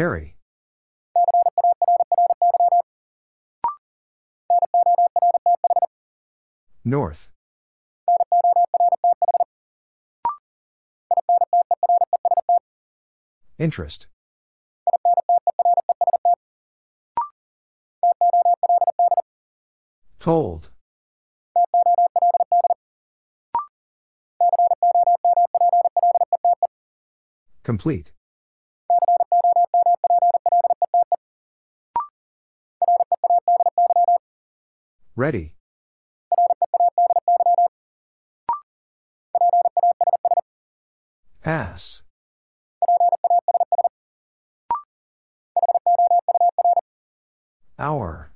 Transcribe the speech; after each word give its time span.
Carry. 0.00 0.34
North. 6.82 7.28
Interest. 13.58 14.06
Told. 20.18 20.70
Complete. 27.62 28.12
Ready. 35.20 35.52
Pass. 41.42 42.00
Hour. 47.78 48.32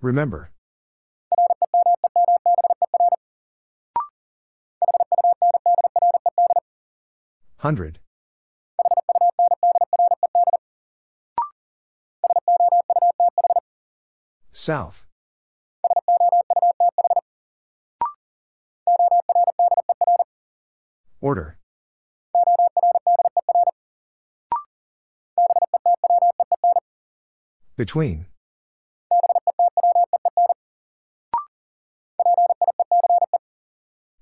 Remember. 0.00 0.52
Hundred. 7.58 7.98
South. 14.60 15.06
Order. 21.22 21.56
Between. 27.78 28.26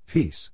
Peace. 0.07 0.51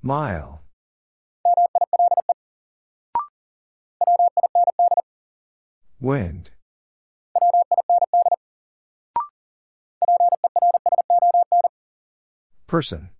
Mile. 0.00 0.59
Wind. 6.10 6.50
Person. 12.66 13.10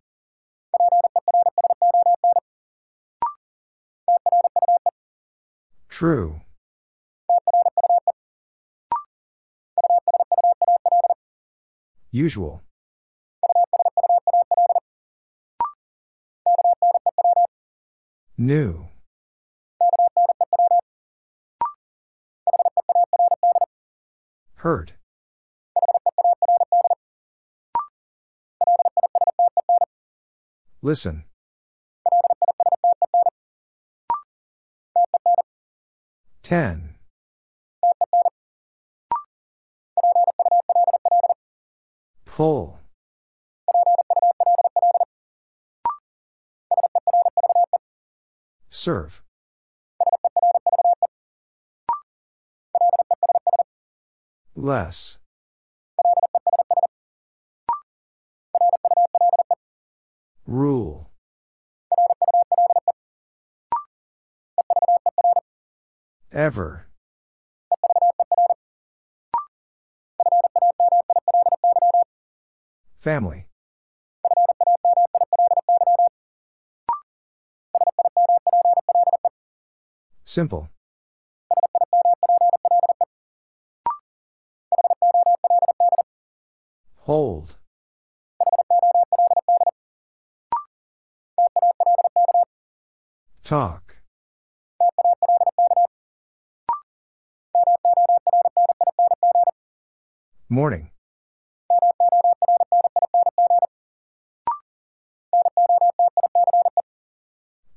True. 5.89 6.41
Usual. 12.11 12.65
New. 18.37 18.90
Hurt. 24.61 24.93
Listen. 30.83 31.25
Ten. 36.43 36.97
Pull. 42.27 42.79
Serve. 48.69 49.23
Less. 54.61 55.17
Rule. 60.47 61.09
Ever. 66.31 66.87
Family. 72.99 73.47
Simple. 80.27 80.69
Hold. 87.11 87.57
Talk. 93.43 93.97
Morning. 100.49 100.91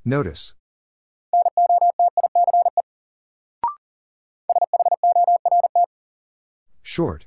Notice. 0.04 0.54
Short. 6.84 7.26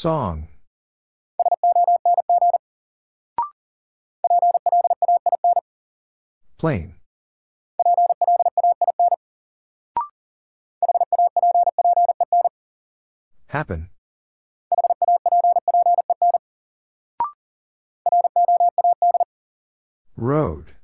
Song. 0.00 0.48
Plain. 6.56 6.94
Happen. 13.48 13.90
Road. 20.16 20.76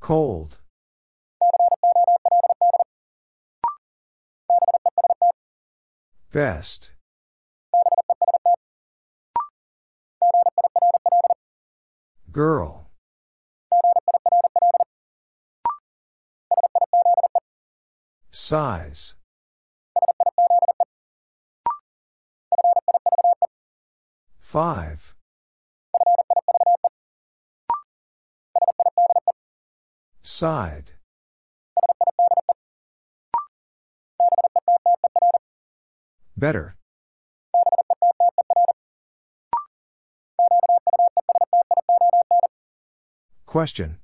Cold. 0.00 0.63
Best. 6.34 6.90
Girl. 12.32 12.90
Size. 18.32 19.14
Five. 24.40 25.14
Side. 30.24 30.93
Better. 36.44 36.76
Question. 43.46 43.96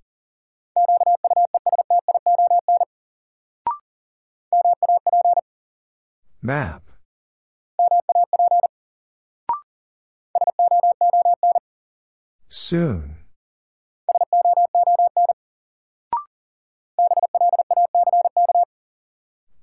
Map. 6.40 6.82
Soon. 12.48 13.16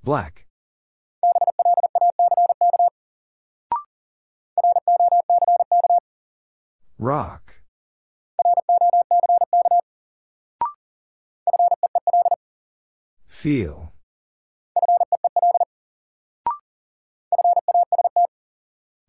Black. 0.04 0.47
Rock. 7.08 7.62
Feel. 13.26 13.94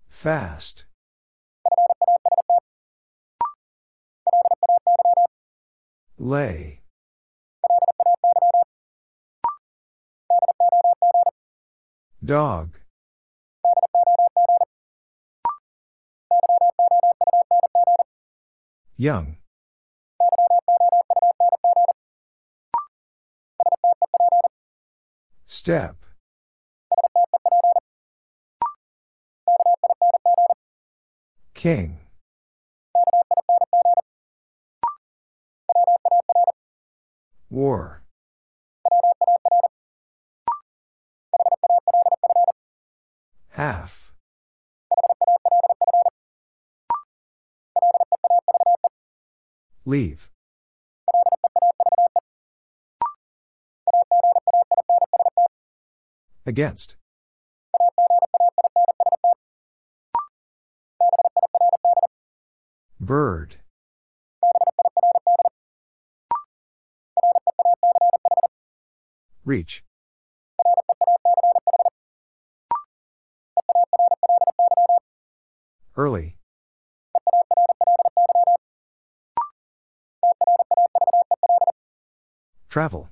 Fast. 0.07 0.85
Lay. 6.17 6.79
Dog. 12.23 12.79
Young. 18.99 19.37
Step. 25.47 25.95
King. 31.53 31.99
War. 37.49 38.03
Half. 43.51 43.98
Leave. 49.89 50.29
Against. 56.45 56.95
Bird. 62.99 63.55
Reach. 69.43 69.83
Early. 75.97 76.38
Travel. 82.79 83.09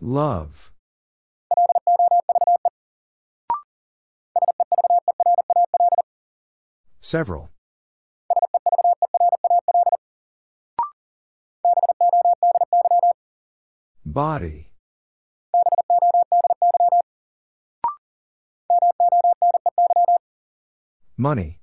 Love. 0.00 0.72
Several. 7.00 7.50
Body. 14.04 14.72
Money. 21.16 21.61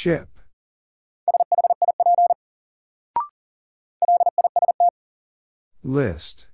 Ship. 0.00 0.28
List. 5.82 6.46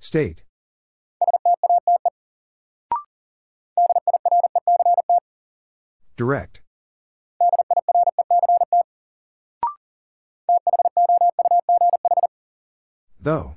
State. 0.00 0.44
Direct. 6.16 6.62
Though. 13.20 13.56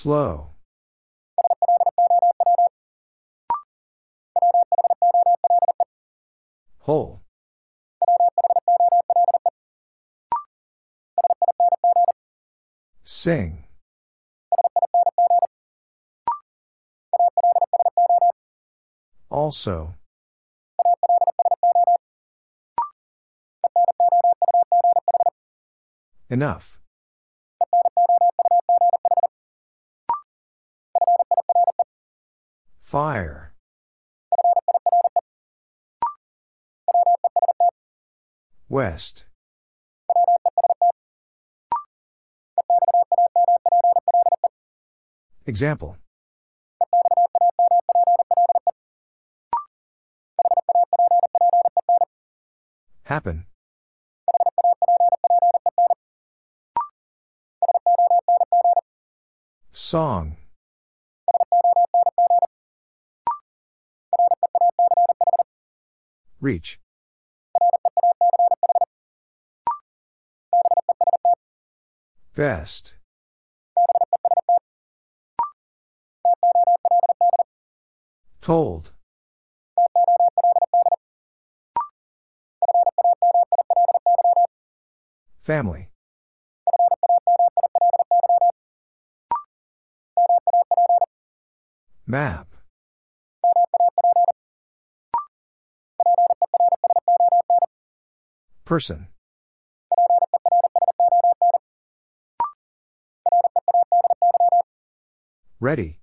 Slow. 0.00 0.50
Whole. 6.82 7.22
Sing. 13.02 13.64
Also. 19.32 19.94
Enough. 26.30 26.78
Fire. 32.88 33.52
West. 38.70 39.26
Example. 45.44 45.98
Happen. 53.04 53.44
Song. 59.72 60.36
Reach. 66.40 66.78
Best. 72.34 72.94
Told. 78.40 78.92
Family. 85.40 85.90
Map. 92.06 92.57
Person. 98.68 99.06
Ready. 105.58 106.00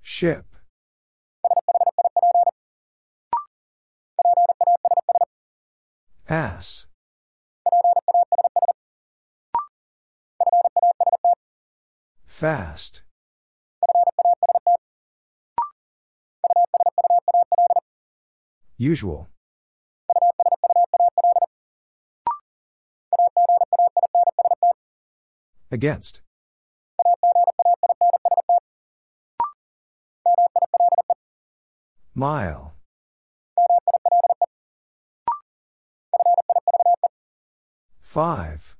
Ship. 0.00 0.44
Pass. 6.24 6.86
Fast. 12.26 13.02
Usual. 18.78 19.28
Against. 25.70 26.20
Mile. 32.14 32.74
Five. 38.00 38.76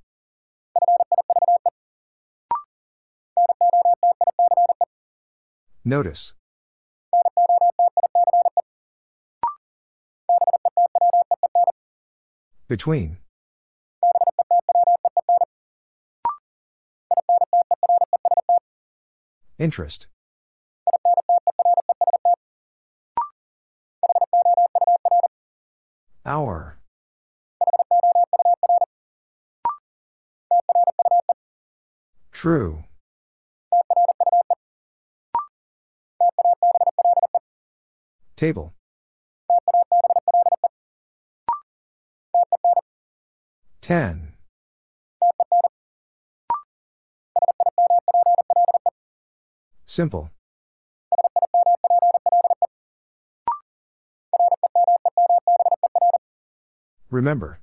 Notice. 5.84 6.34
Between. 12.68 13.18
Interest. 19.58 20.08
Hour. 26.25 26.78
True. 32.32 32.85
Table. 38.35 38.75
Ten. 43.87 44.33
Simple. 49.87 50.28
Remember. 57.11 57.61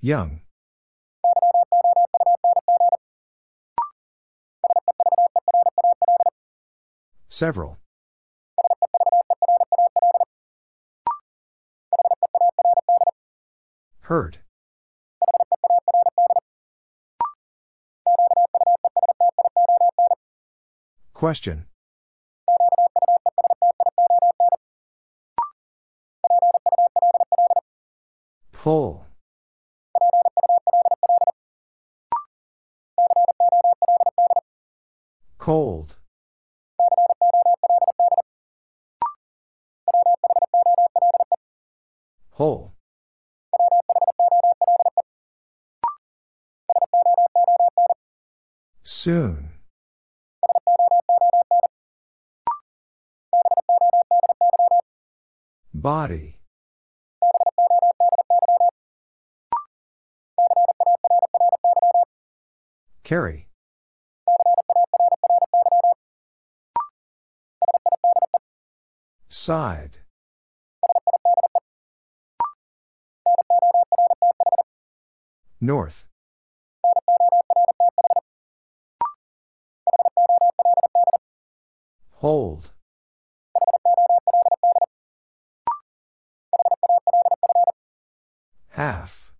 Young. 0.00 0.40
Several. 7.28 7.78
Heard. 14.10 14.38
Question. 21.14 21.66
Pull. 28.50 29.06
Cold. 35.38 35.98
Whole. 42.32 42.74
Soon. 49.02 49.48
Body. 55.72 56.36
Carry. 63.02 63.48
Side. 69.30 70.00
North. 75.58 76.09
Hold. 82.20 82.72
Half. 88.70 89.32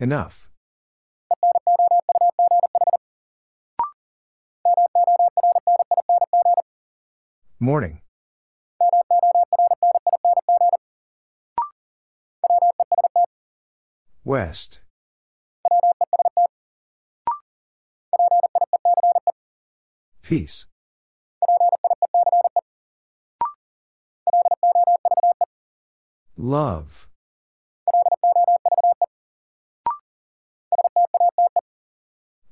Enough. 0.00 0.48
Morning. 7.60 8.00
West. 14.24 14.80
Peace. 20.28 20.66
Love. 26.36 27.08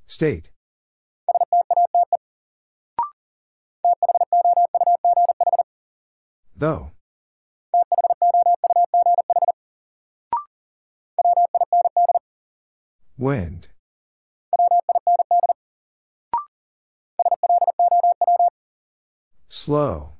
State. 0.06 0.52
Though. 6.56 6.92
Wind. 13.18 13.68
Slow. 19.67 20.13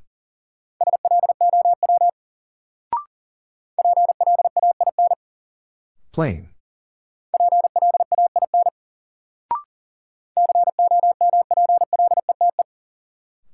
Plain. 6.11 6.49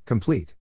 Complete. 0.06 0.54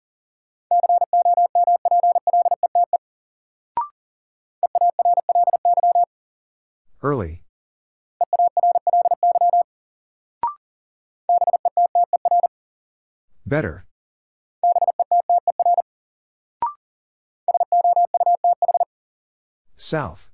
Early. 7.02 7.44
Better. 13.46 13.86
South. 19.91 20.29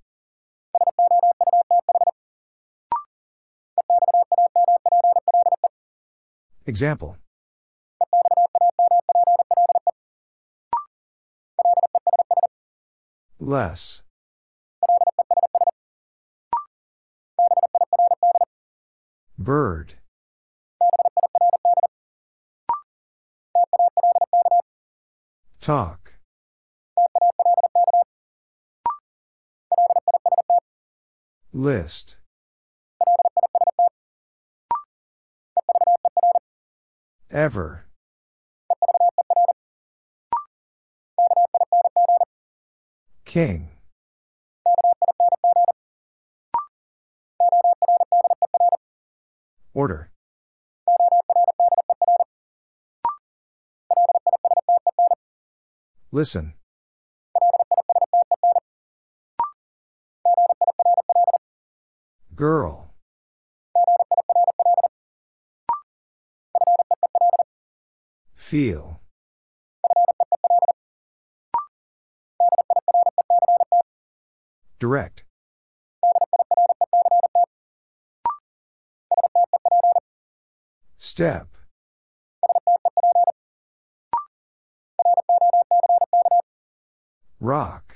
Example. 6.67 7.17
Less. 13.39 14.03
Bird. 19.39 19.95
Talk. 25.59 26.06
List. 31.57 32.17
Ever. 37.31 37.87
King. 43.25 43.69
Order. 49.73 50.11
Listen. 56.11 56.53
Girl. 62.38 62.94
Feel. 68.36 69.01
Direct. 74.77 75.24
Step. 81.00 81.48
Rock. 87.39 87.87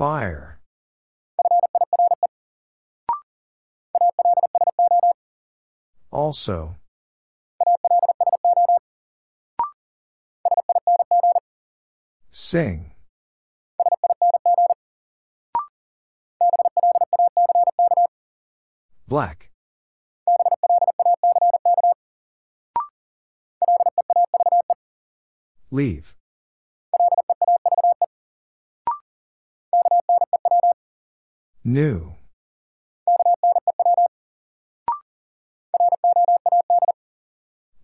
Fire. 0.00 0.58
Also. 6.10 6.76
Sing. 12.30 12.92
Black. 19.06 19.50
Leave. 25.70 26.14
New. 31.70 32.16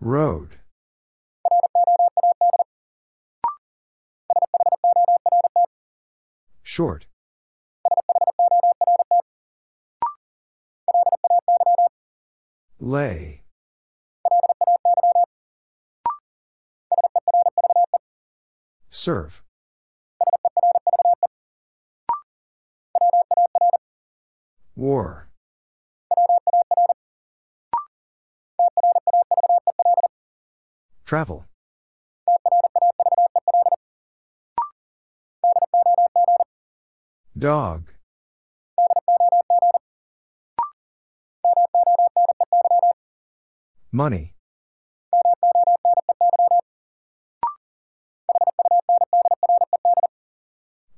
Road. 0.00 0.58
Short. 6.64 7.06
Lay. 12.80 13.44
Serve. 18.90 19.44
War. 24.76 25.30
Travel. 31.06 31.46
Dog. 37.38 37.94
Money. 43.90 44.34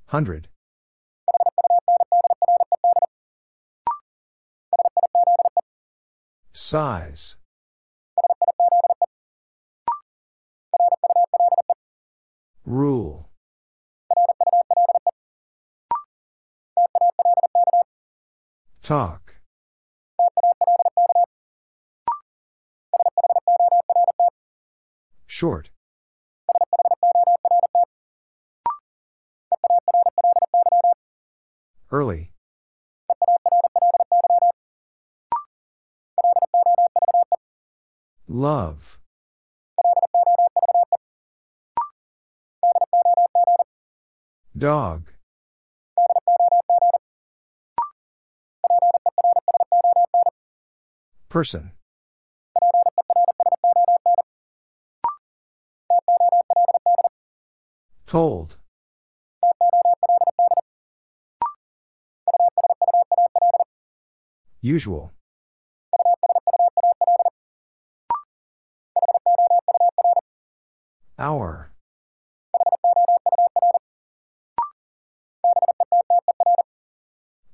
Hundred. 0.07 0.49
Size. 6.69 7.39
Rule. 12.67 13.31
Talk. 18.83 19.37
Short. 25.27 25.71
Early. 31.91 32.33
Love. 38.31 38.99
Dog. 44.57 45.05
Person. 51.31 51.73
Told. 58.07 58.59
Usual. 64.61 65.13
Hour. 71.19 71.73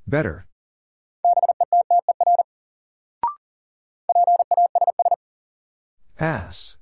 Better. 0.06 0.46
Pass. 6.16 6.76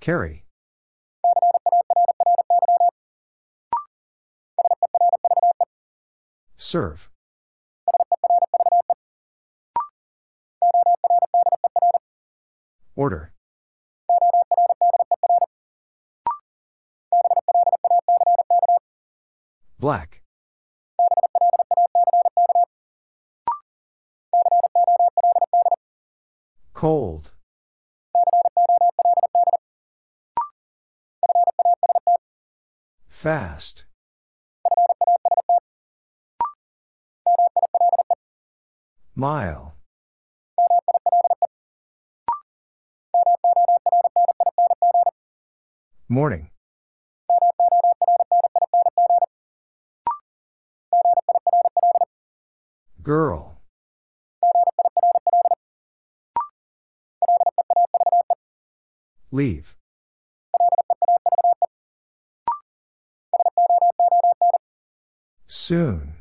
Carry. 0.00 0.44
Serve. 6.56 7.08
Order. 12.98 13.32
Black. 19.78 20.22
Cold. 26.74 27.30
Fast. 33.06 33.84
Mile. 39.14 39.77
Morning. 46.10 46.48
Girl. 53.02 53.60
Leave. 59.30 59.76
Soon. 65.46 66.14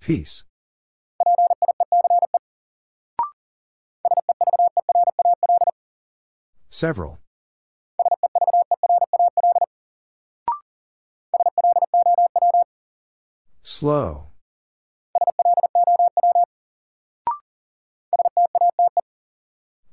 Peace. 0.00 0.42
Several. 6.72 7.18
Slow. 13.62 14.28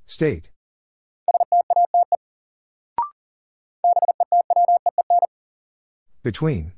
State. 0.05 0.51
Between. 6.23 6.71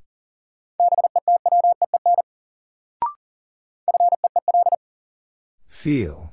Feel. 5.68 6.31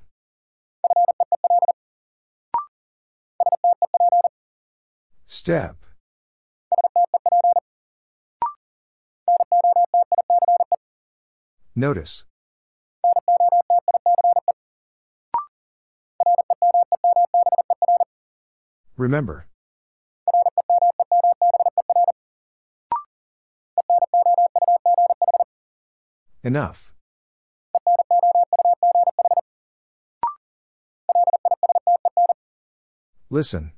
Step. 5.49 5.77
Notice. 11.75 12.25
Remember. 18.99 19.47
Enough. 26.45 26.93
Listen. 33.31 33.73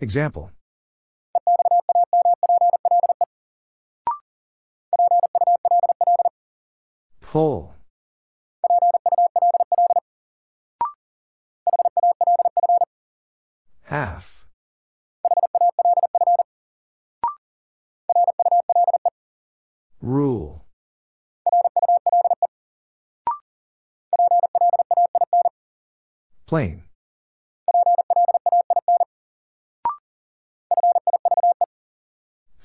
Example. 0.00 0.50
Pull. 7.20 7.74
Half. 13.84 14.46
Rule. 20.00 20.64
Plain. 26.46 26.84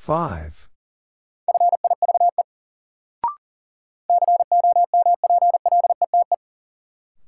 Five. 0.02 0.68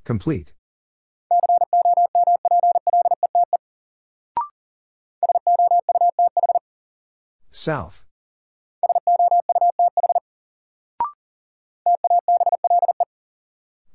Complete. 0.03 0.53
South. 7.51 8.05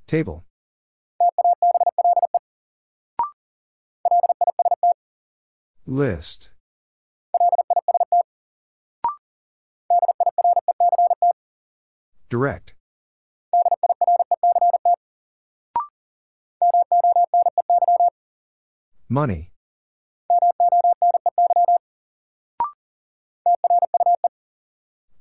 Table. 0.07 0.45
List. 5.85 6.53
Direct. 12.31 12.75
Money. 19.09 19.53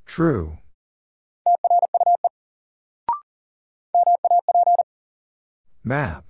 True. 0.05 0.57
Map. 5.83 6.25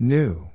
New. 0.00 0.50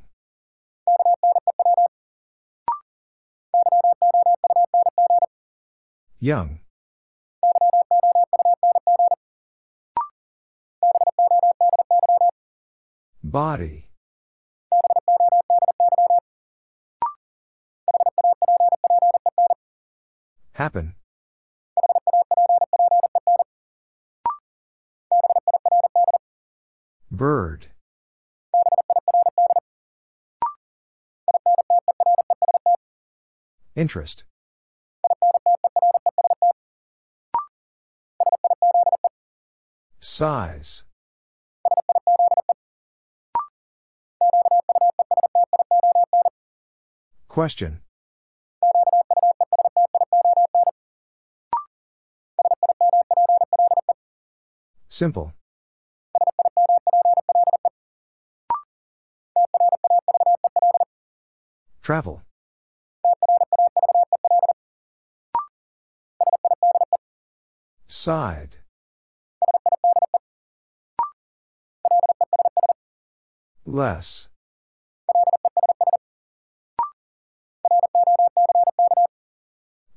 Young. 6.24 6.60
Body. 13.22 13.90
Happen. 20.54 20.96
Bird. 27.12 27.68
Interest. 33.76 34.24
Size. 40.16 40.84
Question. 47.28 47.82
Simple. 54.88 55.34
Travel. 61.82 62.22
Side. 67.88 68.63
Less. 73.74 74.30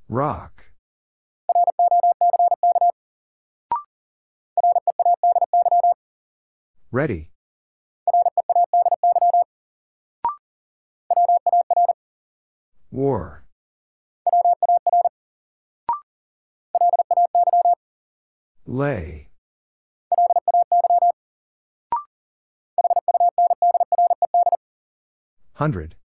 Rock. 0.08 0.70
Ready. 6.90 7.28
Hundred. 25.66 25.96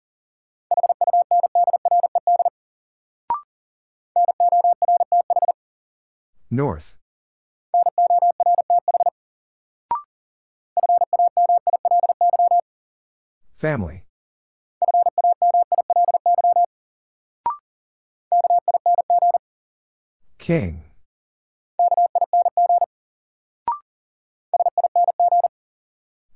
North. 6.50 6.96
Family. 13.54 14.02
King. 20.38 20.82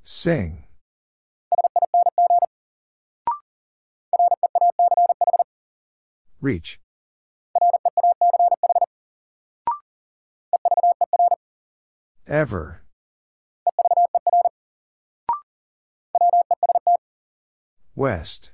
Sing. 0.05 0.66
Reach. 6.47 6.79
Ever. 12.29 12.83
West. 17.97 18.53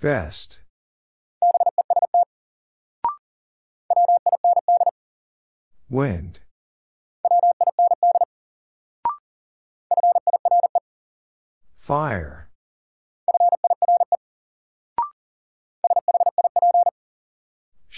Best. 0.00 0.60
Wind. 5.90 6.40
Fire. 11.76 12.49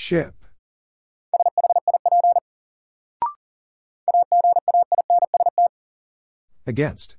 Ship. 0.02 0.34
Against. 6.66 7.18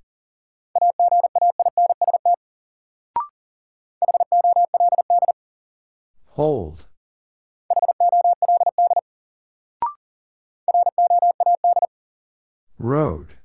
Hold. 6.31 6.87
Road. 12.77 13.37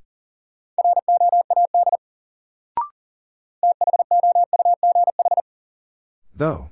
Though. 6.34 6.70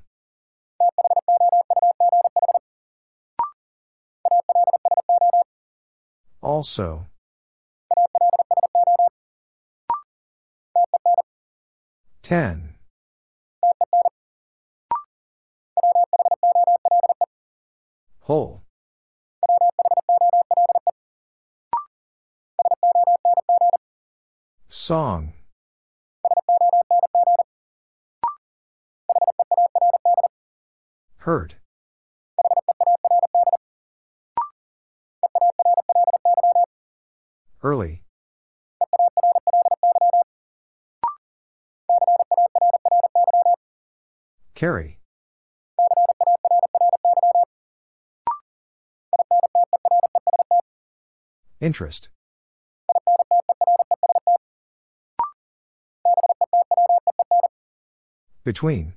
Also. 6.47 7.07
Ten. 12.23 12.77
Whole. 18.21 18.63
Song. 24.69 25.33
Hurt. 31.19 31.57
Early. 37.63 38.03
Carry. 44.55 44.99
Interest. 51.61 52.09
Between. 58.45 58.95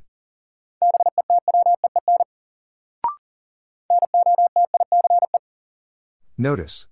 Notice. 6.37 6.85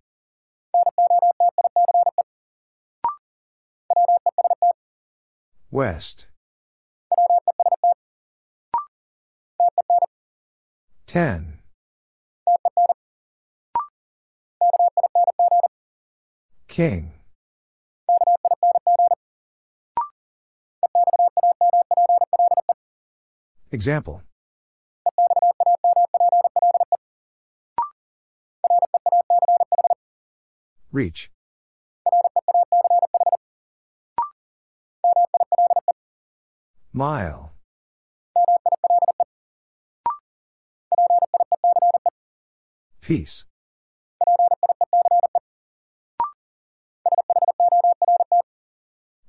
West. 5.78 6.26
Ten. 11.06 11.60
King. 16.68 17.12
Example. 23.72 24.24
Reach. 30.92 31.30
Mile. 36.98 37.54
Peace. 43.02 43.46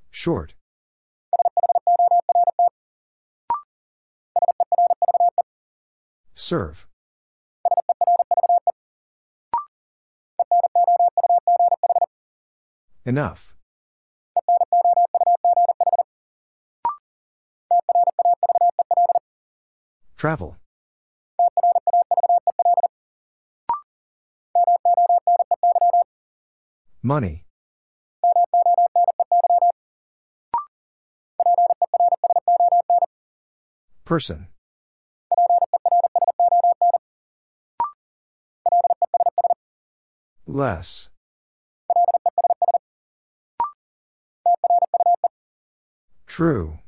Short. 0.09 0.55
Serve. 6.33 6.87
Enough. 13.05 13.53
Travel. 20.19 20.57
Money. 27.01 27.45
Person. 34.03 34.47
Less. 40.45 41.07
True. 46.27 46.79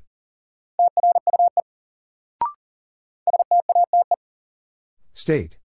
State. 5.21 5.59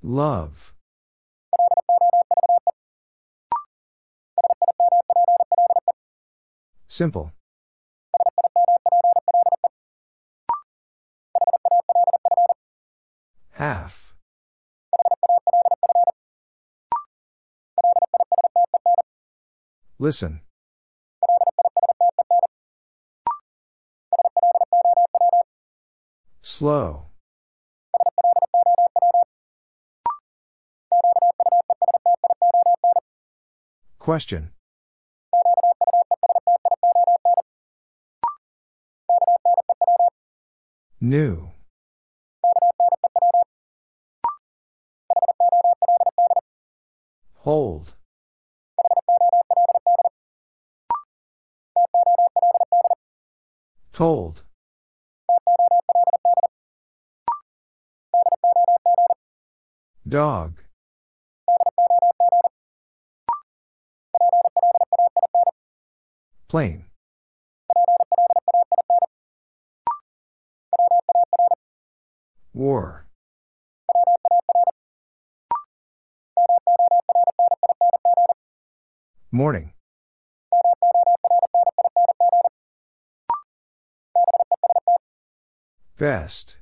Love. 0.00 0.72
Simple. 6.86 7.32
Half. 13.54 14.14
Listen. 19.98 20.42
Slow. 26.62 27.06
Question. 33.98 34.52
New. 41.00 41.51
Dog. 60.12 60.62
Plain. 66.48 66.84
War. 72.52 73.06
Morning. 79.30 79.72
Best. 85.96 86.58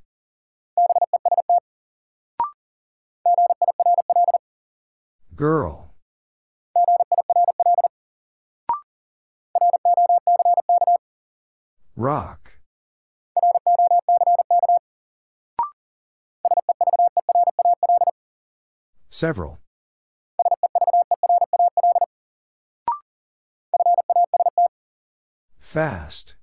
Girl. 5.40 5.94
Rock. 11.96 12.58
Several. 19.08 19.60
Fast. 25.58 26.36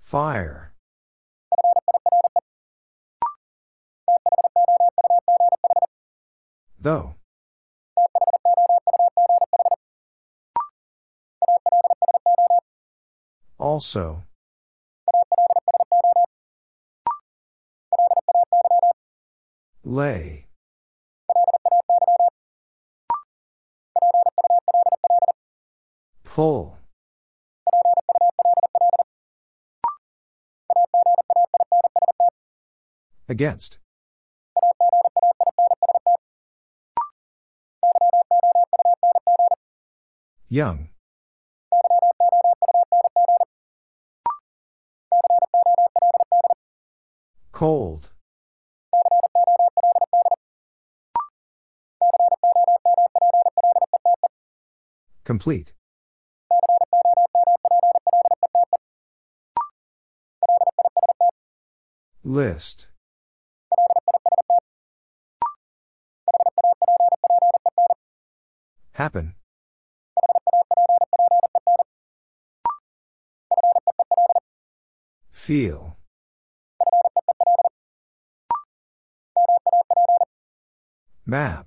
Fire. 0.00 0.67
Though. 6.88 7.16
Also. 13.58 14.22
Lay. 19.84 20.46
Pull. 26.24 26.78
Against. 33.28 33.78
Young. 40.50 40.88
Cold. 47.52 48.10
Complete. 55.24 55.74
List. 62.24 62.88
Happen. 68.92 69.37
Feel. 75.48 75.96
Map. 81.24 81.66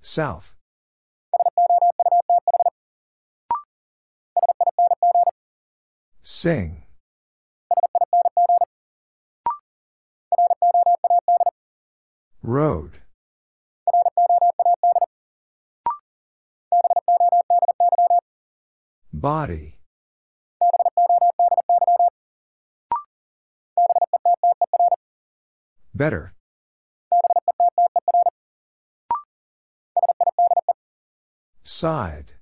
South. 0.00 0.56
Sing. 6.22 6.82
Road. 12.42 13.01
Body. 19.22 19.78
Better. 25.94 26.34
Side. 31.62 32.32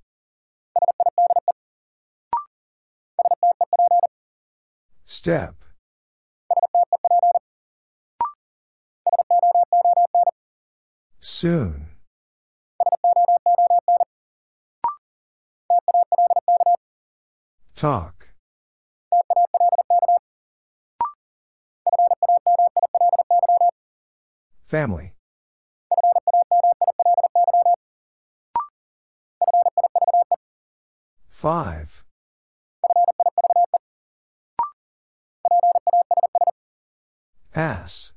Step. 5.04 5.56
Soon. 11.20 11.89
Talk. 17.80 18.28
Family. 24.62 25.14
Five. 31.26 32.04
Pass. 37.50 38.12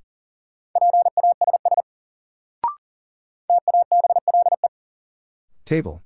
Table. 5.64 6.03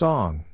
Song. 0.00 0.44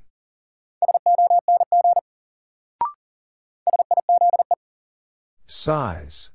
Size. 5.47 6.31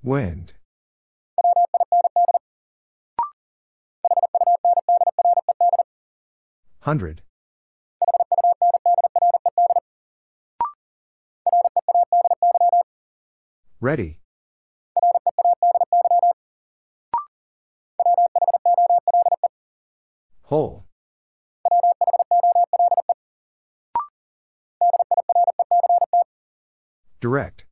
Wind. 0.00 0.52
Hundred. 6.82 7.22
Ready. 13.80 14.21
Whole. 20.52 20.84
Direct. 27.22 27.64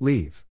Leave. 0.00 0.42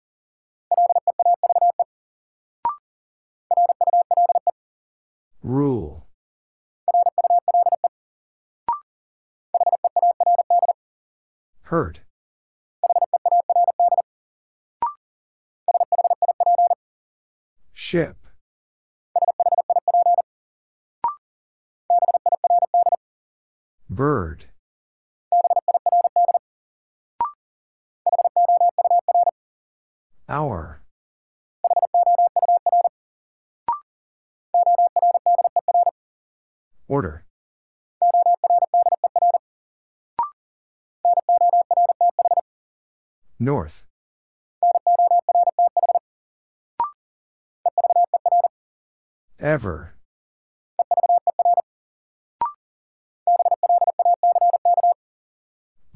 Bird. 24.00 24.46
Hour. 30.30 30.82
Order. 36.88 37.26
North. 43.38 43.84
Ever. 49.42 49.99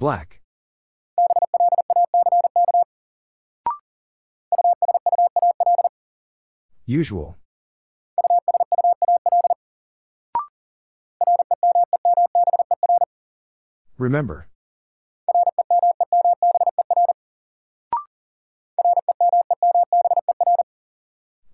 Black. 0.04 0.42
Usual. 6.86 7.38
Remember. 13.98 14.50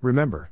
Remember. 0.01 0.51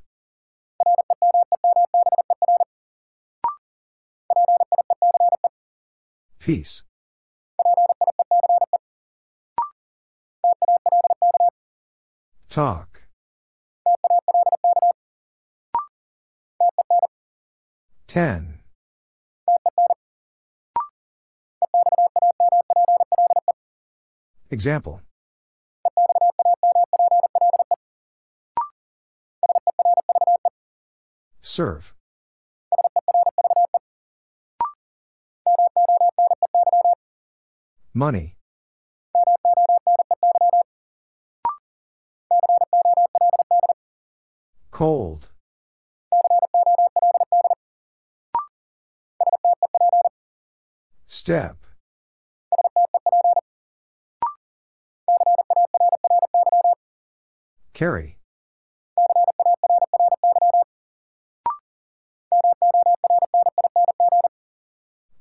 Peace. 6.37 6.83
Talk. 12.57 13.03
Ten. 18.07 18.61
Example. 24.49 25.01
Serve. 31.43 31.93
Money. 37.93 38.36
Cold. 44.77 45.29
Step. 51.07 51.57
Carry. 57.73 58.19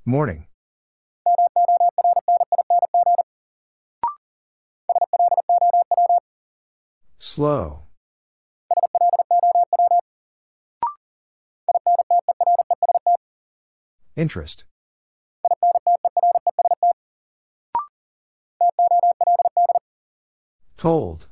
Morning. 0.04 0.48
Slow. 7.18 7.85
Interest. 14.16 14.64
Told. 20.78 21.28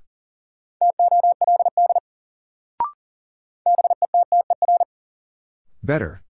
Better. 5.83 6.23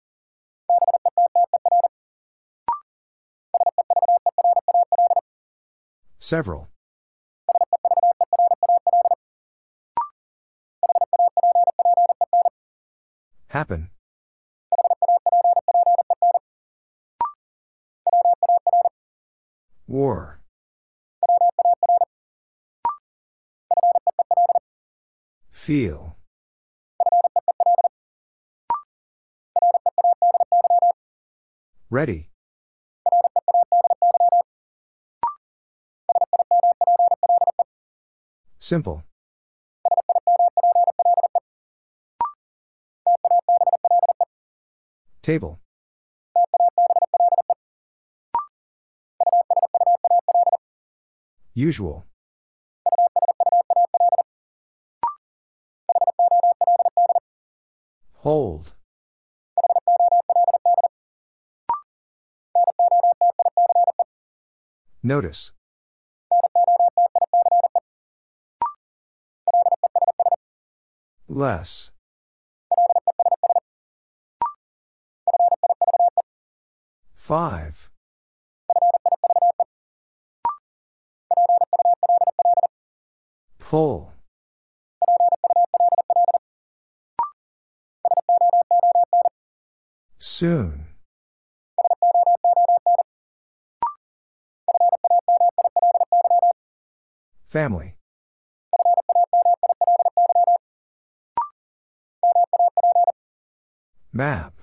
Several. 6.19 6.69
Happen. 13.47 13.89
Feel. 25.63 26.17
Ready. 31.89 32.27
Simple. 38.59 39.03
Table. 45.21 45.61
Usual. 51.53 52.03
Notice. 65.05 65.51
Less. 71.27 71.91
Five. 77.13 77.89
Pull. 83.59 84.13
Soon. 90.17 90.92
Family. 97.53 97.93
Map. 104.11 104.53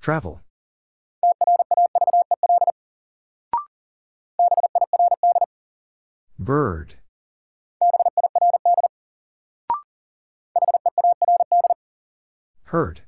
Travel. 0.00 0.42
Bird. 6.38 6.94
Hurt. 12.66 13.02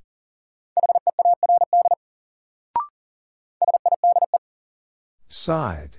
Side. 5.45 5.99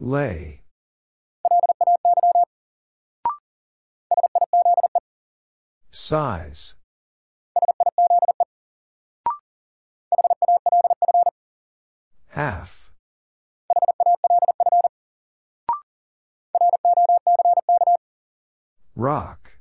Lay. 0.00 0.62
Size. 5.92 6.74
Half. 12.30 12.90
Rock. 18.96 19.55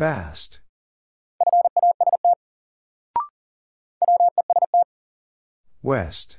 Fast. 0.00 0.60
West. 5.82 6.38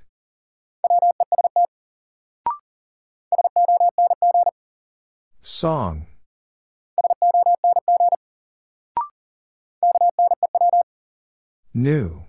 Song. 5.43 6.07
New. 11.72 12.24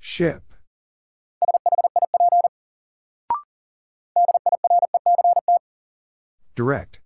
Ship. 0.00 0.51
Direct. 6.62 7.00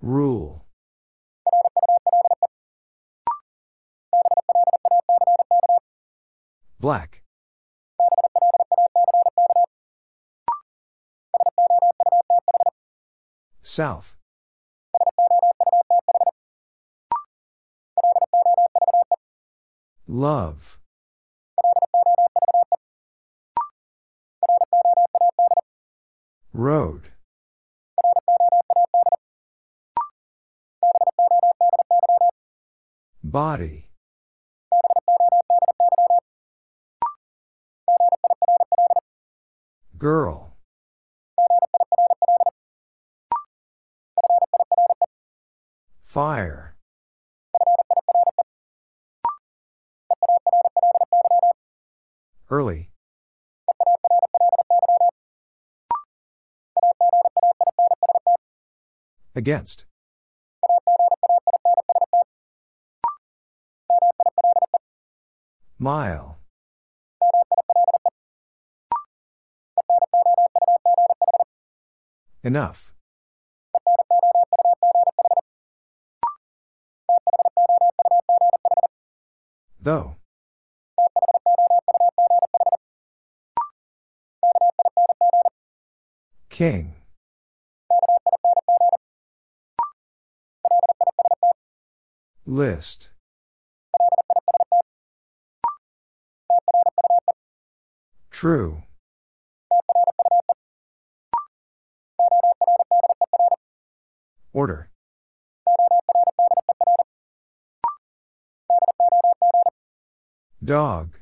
Rule. 0.00 0.64
Black. 6.80 7.22
South. 13.62 14.16
Love. 20.06 20.78
Road. 26.56 27.08
Body. 33.24 33.88
Girl. 39.98 40.56
Fire. 46.04 46.53
Against. 59.44 59.84
Mile. 65.78 66.38
Enough. 72.42 72.94
Though. 79.78 80.16
King. 86.48 86.94
List. 92.46 93.08
True. 98.30 98.82
Order. 104.52 104.90
Dog. 110.62 111.14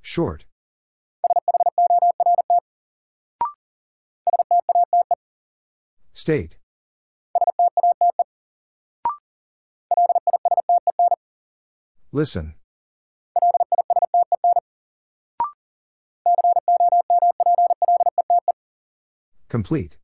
Short. 0.00 0.44
State. 6.22 6.56
Listen. 12.12 12.54
Complete. 19.48 19.96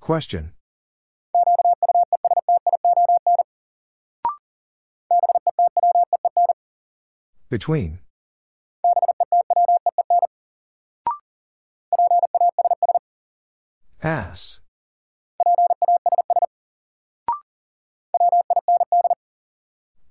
Question. 0.00 0.54
Between. 7.50 7.98
Pass. 13.98 14.60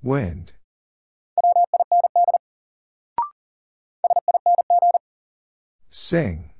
Wind. 0.07 0.53
Sing. 5.89 6.51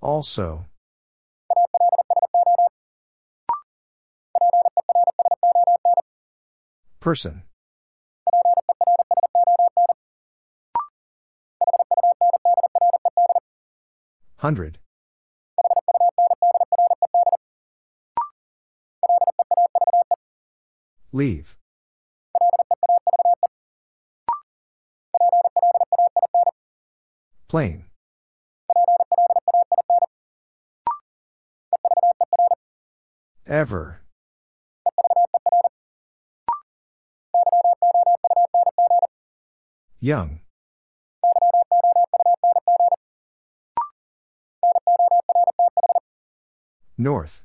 Also. 0.00 0.64
Person. 6.98 7.42
Hundred. 14.38 14.78
Leave. 21.12 21.56
Plain. 27.48 27.84
Ever. 33.46 34.00
Young. 40.00 40.40
North. 46.96 47.42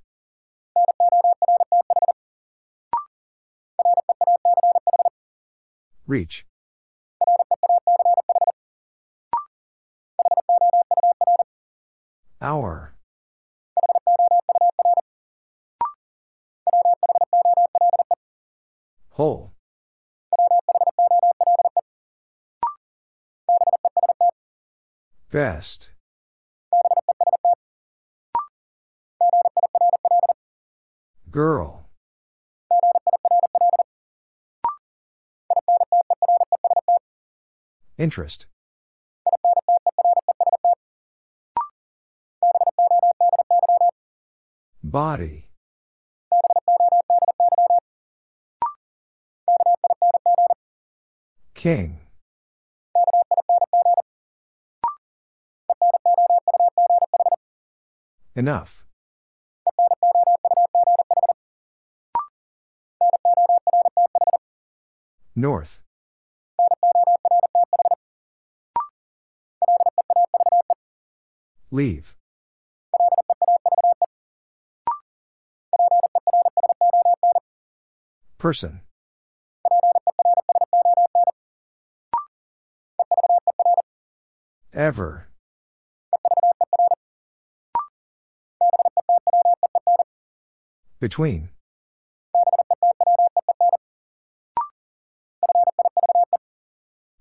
Reach. 6.07 6.45
Hour. 12.41 12.95
Whole. 19.09 19.51
Best. 25.29 25.89
Girl. 31.29 31.86
Interest. 37.97 38.45
Body. 44.83 45.49
King. 51.55 51.99
Enough. 58.35 58.85
North. 65.35 65.81
Leave. 71.69 72.15
Person. 78.37 78.81
Ever. 84.73 85.27
Between. 90.99 91.49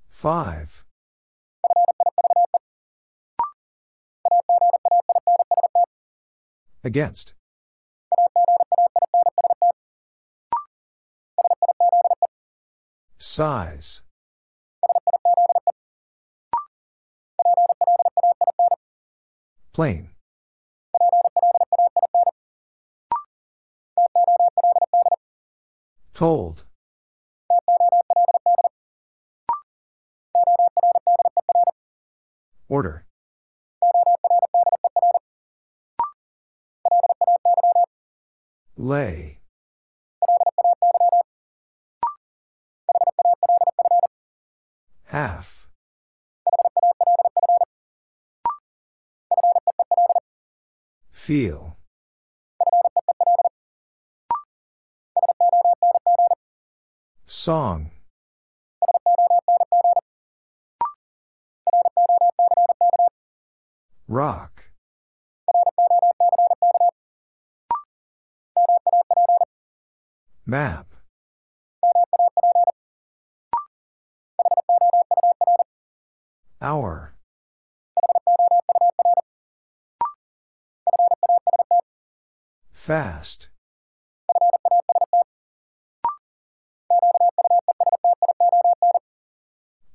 Five. 0.09 0.86
Against. 6.87 7.35
Size. 13.19 14.03
Plain. 19.73 20.11
Told. 26.15 26.67
Order. 32.69 33.06
Lay. 38.87 39.41
Half. 45.07 45.67
Feel. 51.11 51.77
Song. 57.27 57.91
Rock. 64.07 64.66
Map. 70.49 70.87
Hour. 76.63 77.17
Fast. 82.71 83.49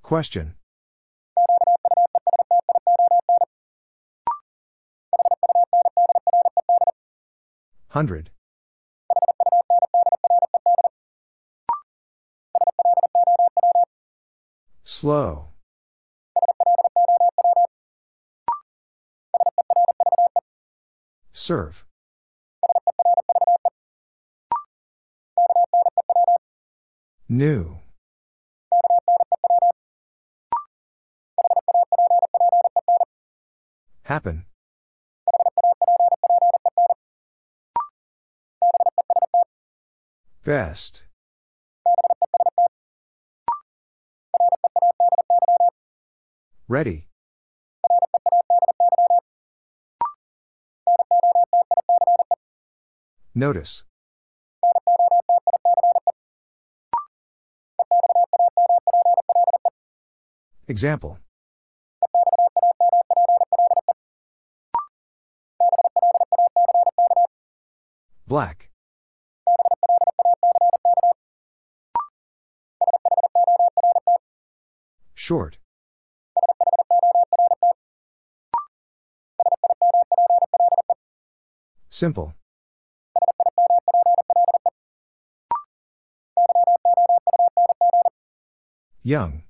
Question. 0.03 0.55
Hundred. 7.87 8.31
Slow. 15.01 15.47
Serve. 21.33 21.85
New. 27.27 27.79
Happen. 34.03 34.45
Best. 40.45 41.05
Ready. 46.71 47.05
Notice. 53.35 53.83
Example. 60.69 61.17
Black. 68.25 68.69
Short. 75.13 75.57
Simple. 82.01 82.33
Young. 89.03 89.43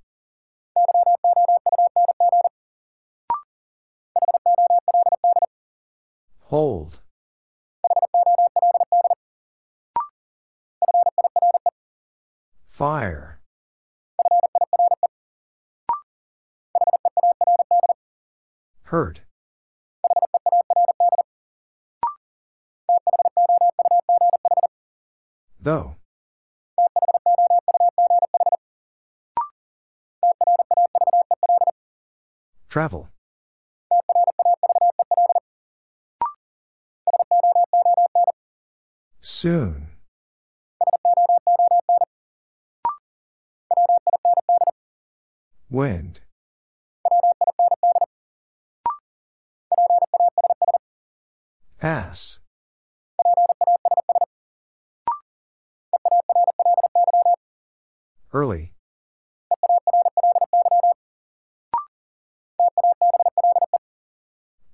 Hold. 6.49 6.99
Fire. 12.67 13.39
Hurt. 18.83 19.21
Though. 25.63 25.95
Travel. 32.67 33.09
Soon. 39.19 39.87
Wind. 45.69 46.21
Pass. 51.79 52.40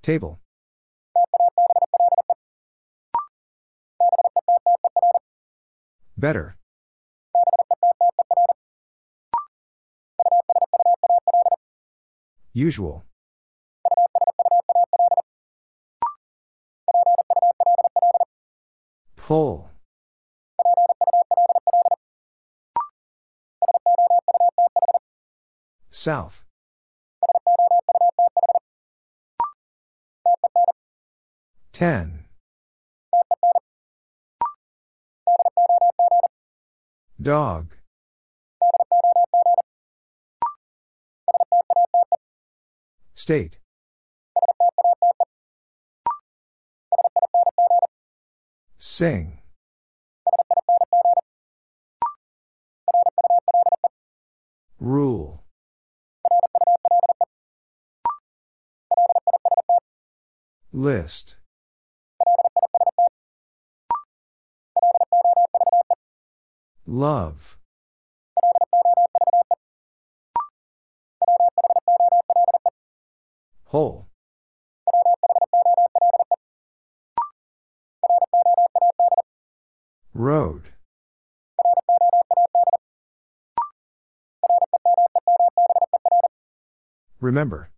Table. 0.08 0.40
Better. 6.16 6.56
Usual. 12.54 13.04
Pull. 19.14 19.68
South. 25.90 26.47
Ten. 31.78 32.24
Dog. 37.22 37.76
State. 43.14 43.60
Sing. 48.78 49.38
Rule. 54.80 55.44
List. 60.72 61.36
Love. 66.90 67.58
Whole. 73.64 74.08
Road. 80.14 80.72
Remember. 87.20 87.70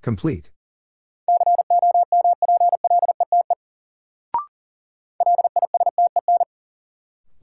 Complete. 0.00 0.50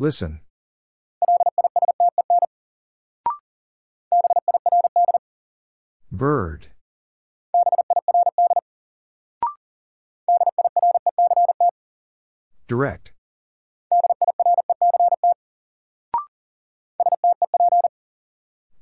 Listen. 0.04 0.42
Bird. 6.12 6.68
Direct. 12.68 13.14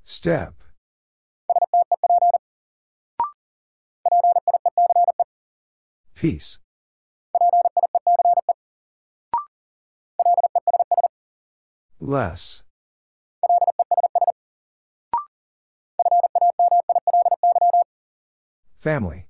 Step. 0.04 0.56
Peace. 6.16 6.58
Less. 12.12 12.64
Family. 18.76 19.28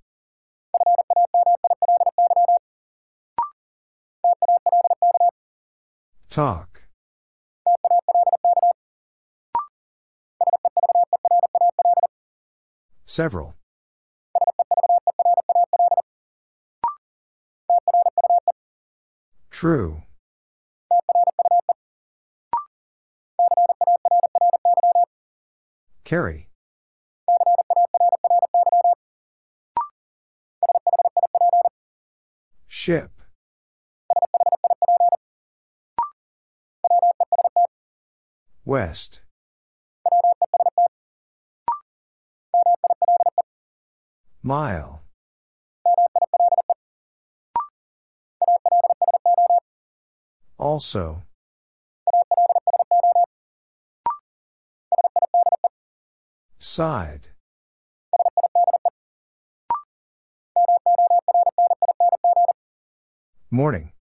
Talk. 6.32 6.82
Several. 13.06 13.54
True. 19.52 20.02
Carry. 26.12 26.50
Ship. 32.68 33.12
West. 38.66 39.22
Mile. 44.44 45.04
Also. 50.60 51.24
Side. 56.72 57.28
Morning. 63.50 63.92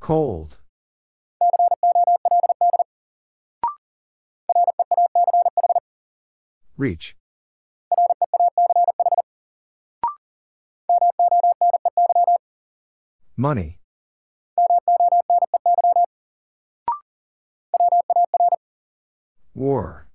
Cold. 0.00 0.58
Reach. 6.76 7.16
Money. 13.34 13.78
War. 19.66 20.06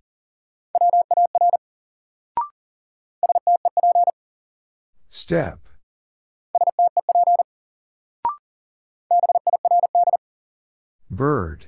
Step. 5.09 5.59
Bird. 11.09 11.65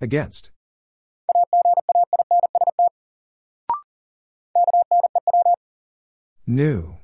Against. 0.00 0.52
New. 6.46 6.98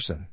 Person. 0.00 0.28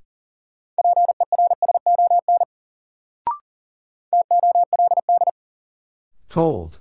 Told. 6.30 6.80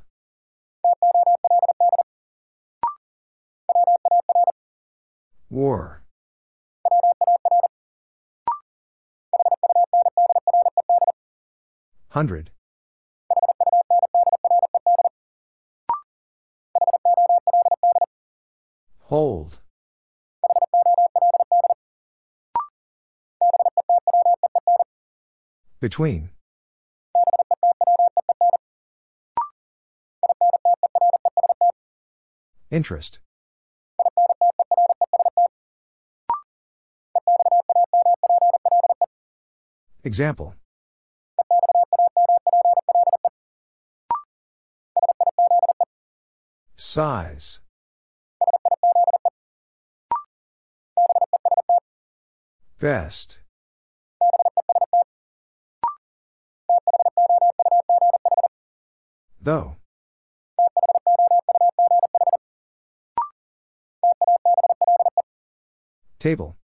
War. 5.50 6.04
Hundred. 12.10 12.52
Between. 25.86 26.30
Interest. 32.72 33.20
Example. 40.02 40.56
Size. 46.74 47.60
Best. 52.80 53.38
Though. 59.46 59.76
Table. 66.18 66.56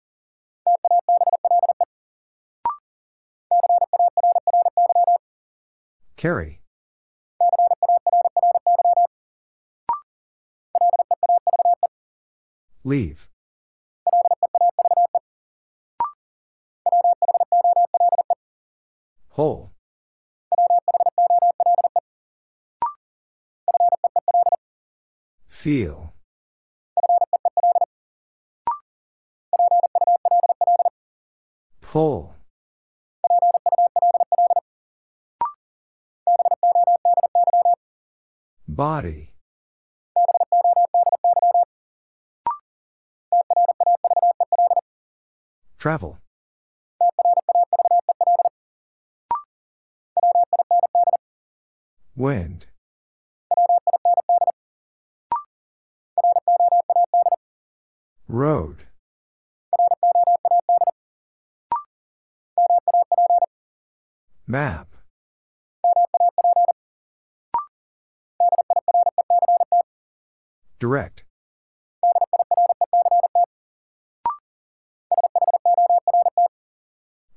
Carry. 6.16 6.62
Leave. 12.83 13.28
Whole. 19.33 19.72
Feel. 25.61 26.14
Pull. 31.82 32.34
Body. 38.66 39.34
Travel. 45.76 46.16
Wind. 52.16 52.70
Road. 58.33 58.87
Map. 64.47 64.87
Direct. 70.78 71.24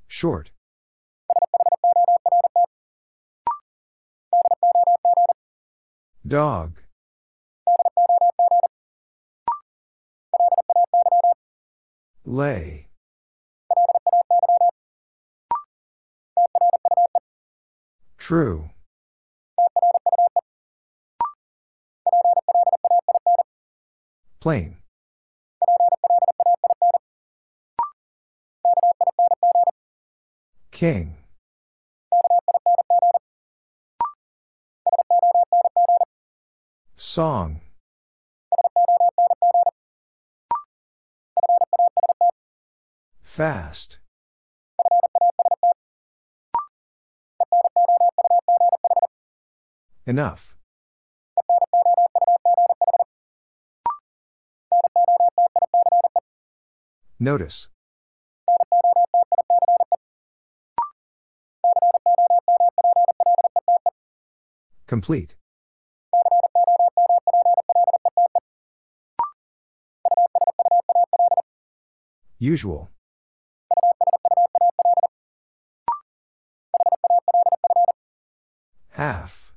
Short. 0.08 0.52
Dog. 6.28 6.83
Lay. 12.26 12.88
True. 18.18 18.70
Plain. 24.40 24.78
King. 30.72 31.16
Song. 36.96 37.60
Fast. 43.34 43.98
Enough. 50.06 50.56
Notice. 57.20 57.70
Complete. 64.86 65.36
Usual. 72.38 72.93
Half. 78.94 79.54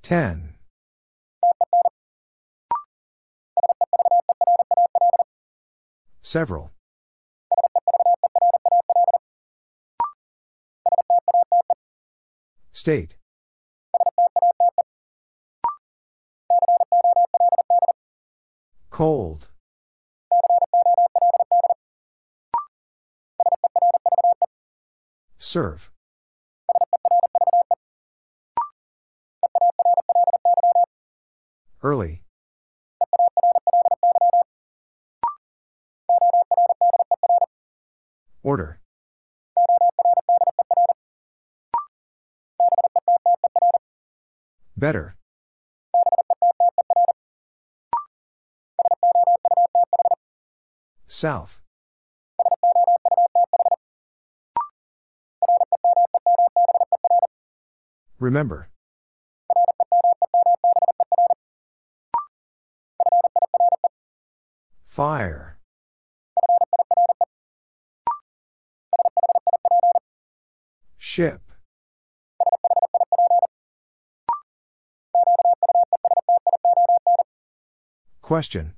Ten. 0.00 0.54
Several. 6.22 6.72
State. 12.72 13.16
Cold. 18.88 19.50
Serve. 25.52 25.90
Early. 31.82 32.22
Order. 38.42 38.80
Better. 44.74 45.16
South. 51.06 51.61
Remember. 58.22 58.68
Fire. 64.84 65.58
Ship. 70.98 71.40
Question. 78.20 78.74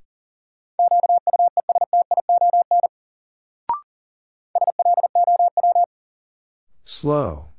Slow. 6.83 7.54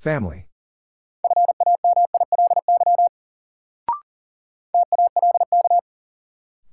Family. 0.00 0.46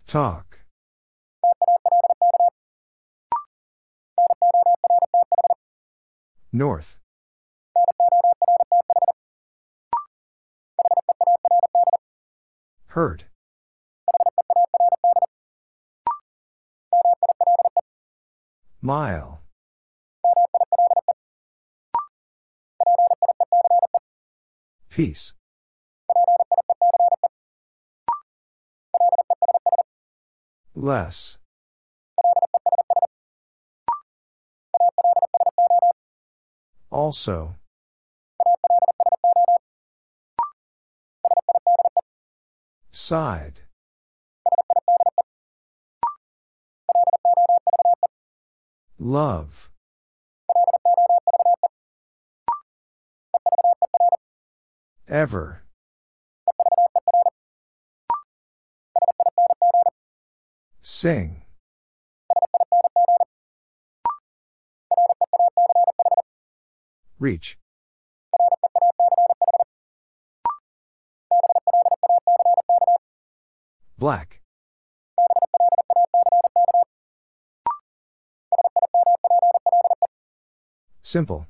Talk. 0.07 0.61
North. 6.53 6.97
Hurt. 12.87 13.25
Mile. 18.81 19.41
Peace. 24.97 25.33
Less. 30.73 31.37
Also. 36.89 37.57
Side. 42.91 43.59
Love. 48.97 49.69
Ever. 55.09 55.63
Sing. 60.81 61.43
Reach. 67.19 67.57
Black. 73.97 74.41
Simple. 81.01 81.47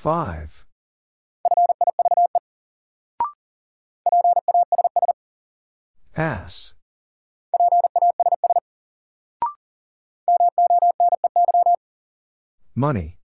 Five. 0.00 0.64
Pass. 6.14 6.72
Money. 12.74 13.18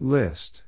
List. 0.00 0.64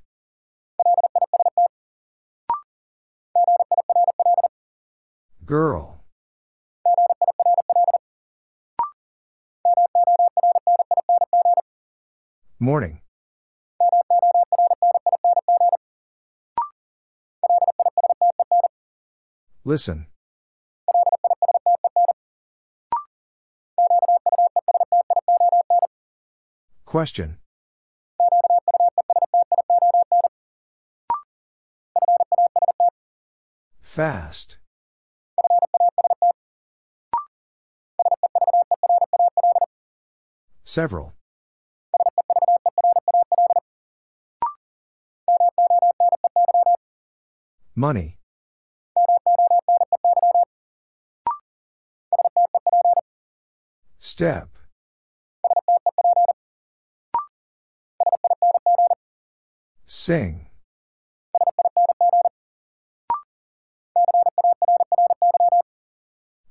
Girl. 5.44 5.97
Morning. 12.60 13.00
Listen. 19.64 20.06
Question. 26.84 27.38
Fast. 33.80 34.58
Several. 40.64 41.17
Money. 47.78 48.18
Step. 54.00 54.48
Sing. 59.86 60.48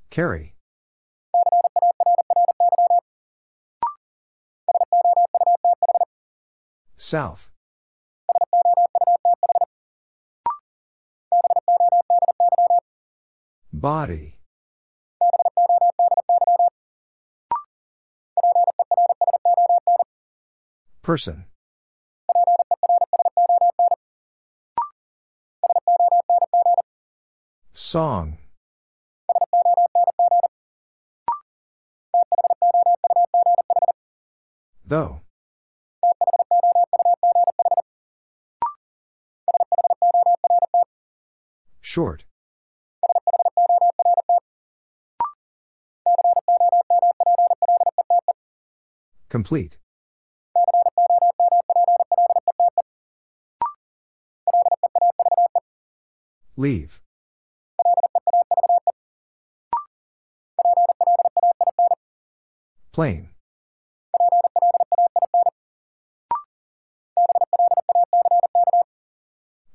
Carry. 0.09 0.55
South. 6.95 7.51
Body. 13.79 14.39
Person. 21.03 21.45
Song. 27.73 28.37
Though. 34.83 35.21
Short. 41.79 42.25
Complete. 49.29 49.77
Leave. 56.55 57.01
Plain. 62.91 63.29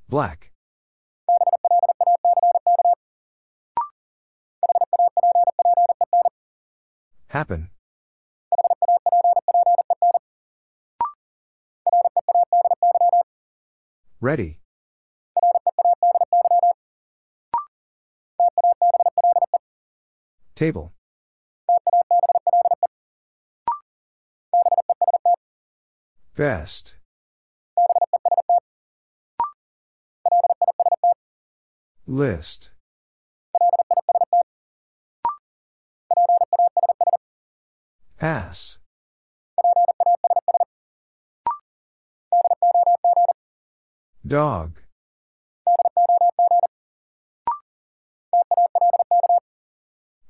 Black. 0.08 0.50
Happen. 7.28 7.71
Ready. 14.22 14.60
Table. 20.54 20.92
Best. 26.36 26.94
List. 32.06 32.70
Pass. 38.20 38.78
Dog. 44.32 44.80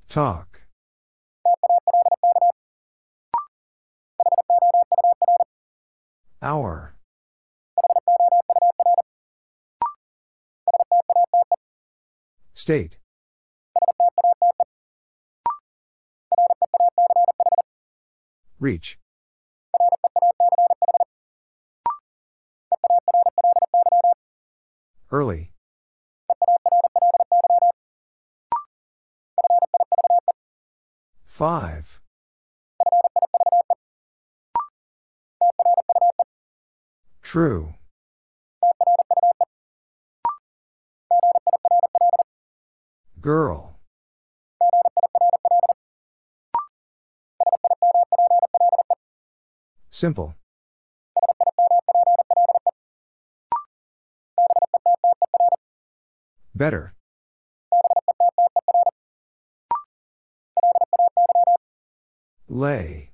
Talk. 0.08 0.62
Hour. 6.42 6.96
State. 12.54 12.98
Reach. 18.58 18.98
Five. 31.42 32.00
True. 37.20 37.74
Girl. 43.20 43.80
Simple. 49.90 50.36
Better. 56.54 56.94
Lay. 62.54 63.08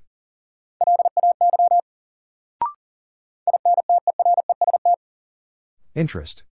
Interest. 5.95 6.43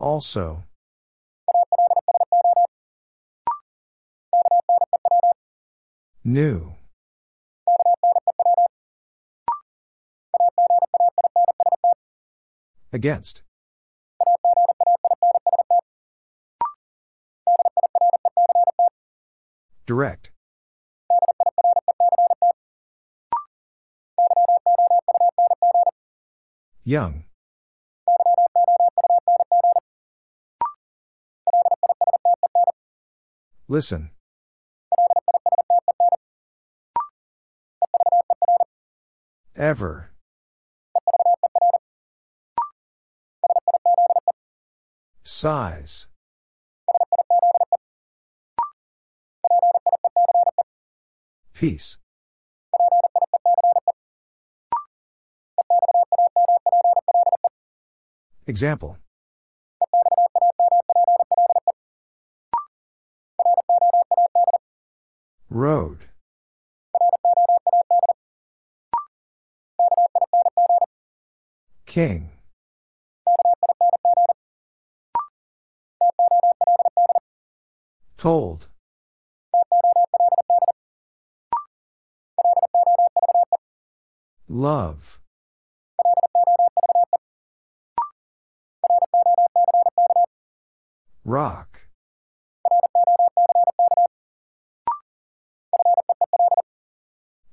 Also. 0.00 0.64
New. 6.24 6.74
Against. 12.92 13.44
Direct. 19.84 20.30
Young. 26.84 27.24
Listen. 33.68 34.10
Ever. 39.56 40.12
Size. 45.24 46.08
Peace. 51.54 51.96
Example. 58.46 58.98
Road. 65.48 65.98
King. 71.86 72.30
Told. 78.16 78.71
Love. 84.54 85.18
Rock. 91.24 91.88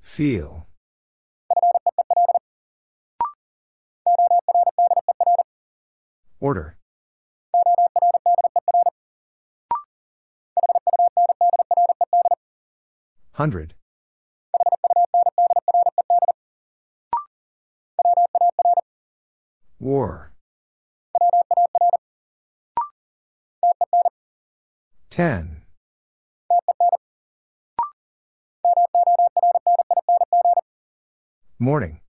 Feel. 0.02 0.66
Order. 6.38 6.76
Hundred. 13.32 13.72
War. 19.80 20.32
Ten. 25.08 25.62
Morning. 31.58 32.00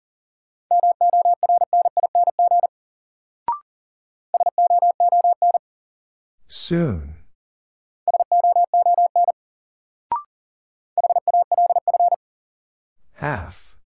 Soon. 6.47 7.15
Half. 13.13 13.77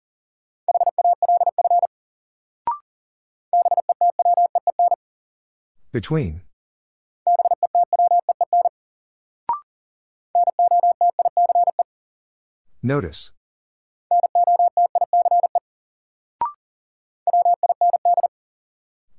Between. 5.95 6.41
Notice. 12.83 13.31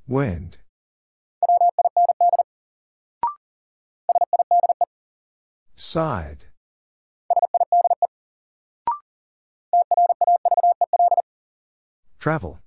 Wind. 0.06 0.58
Side. 5.78 6.48
Travel. 12.20 12.60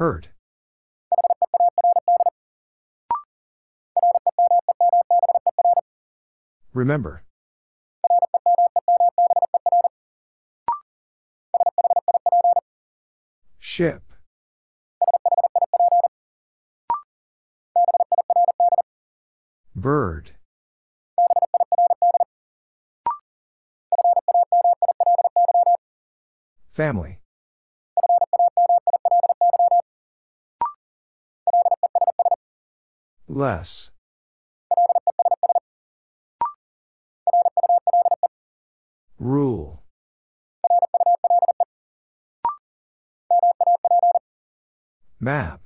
Hurt. 0.00 0.30
Remember. 6.72 7.22
Ship. 13.58 14.02
Bird. 19.76 20.30
Family. 26.70 27.19
Less. 33.32 33.92
Rule. 39.20 39.84
Map. 45.20 45.60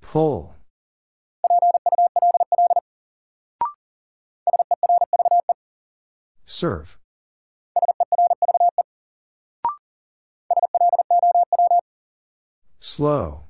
Pull. 0.00 0.54
Serve. 6.46 6.98
Slow. 13.00 13.44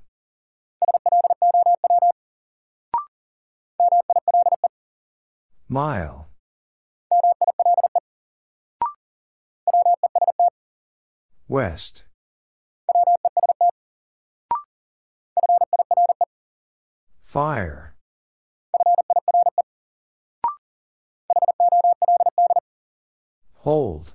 Mile. 5.68 6.28
West. 11.48 12.05
Fire. 17.20 17.97
Hold. 23.55 24.14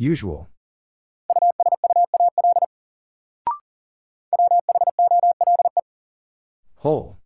Usual. 0.00 0.48
Whole. 6.76 7.18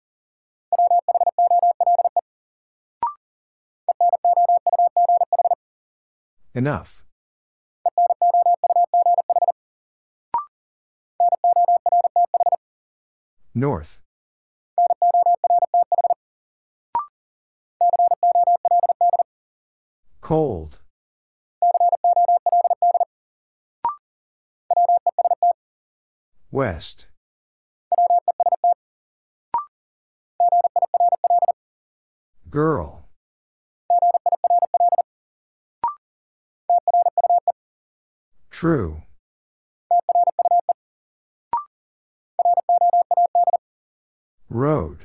Enough. 6.54 7.04
North. 13.54 14.00
Cold. 20.22 20.80
West. 26.52 27.06
Girl. 32.50 33.08
True. 38.50 39.00
Road. 44.50 44.98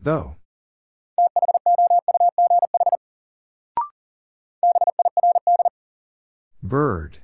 Though. 0.00 0.36
Bird. 6.72 7.18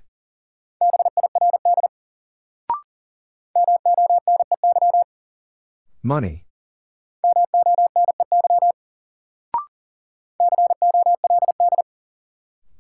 Money. 6.03 6.45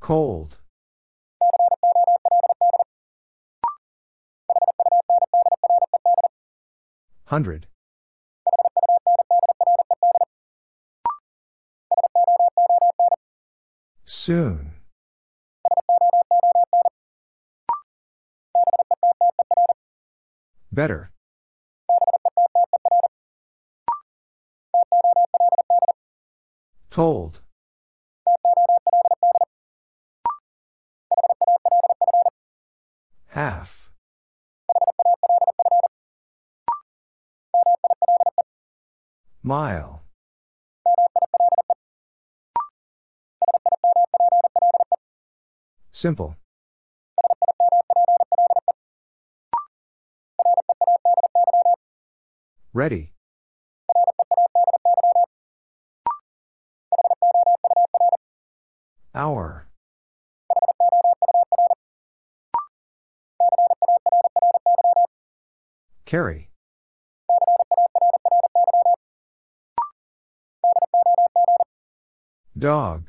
Cold. 0.01 0.59
Hundred. 7.24 7.66
Soon. 14.05 14.78
Better. 20.79 21.11
Told. 26.89 27.41
Half. 33.27 33.91
Mile. 39.43 40.03
Simple. 45.91 46.37
Ready. 52.79 53.13
Hour. 59.17 59.67
Carry. 66.07 66.51
Dog. 72.57 73.09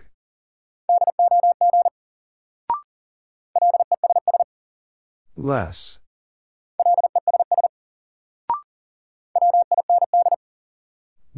Less. 5.38 5.99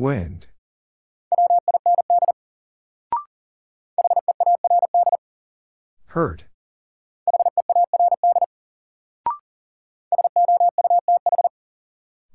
Wind. 0.01 0.47
Hurt. 6.07 6.45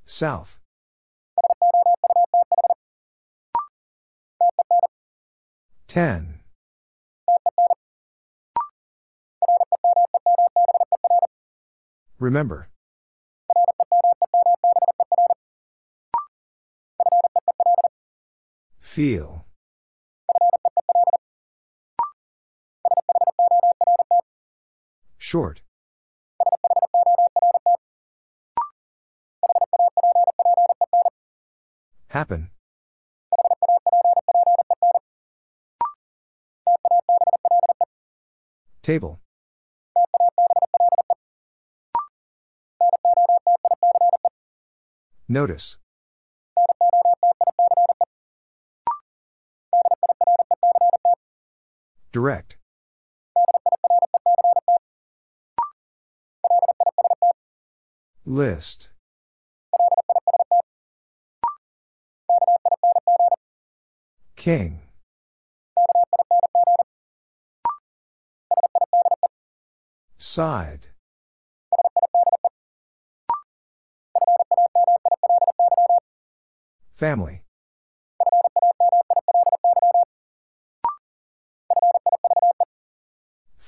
South. 0.04 0.60
Ten. 5.88 6.38
Remember. 12.20 12.68
Feel. 18.96 19.44
Short. 25.18 25.60
Happen. 32.08 32.48
Table. 38.80 39.20
Notice. 45.28 45.76
Direct. 52.16 52.56
List. 58.24 58.88
King. 64.34 64.80
Side. 70.16 70.86
Family. 76.94 77.42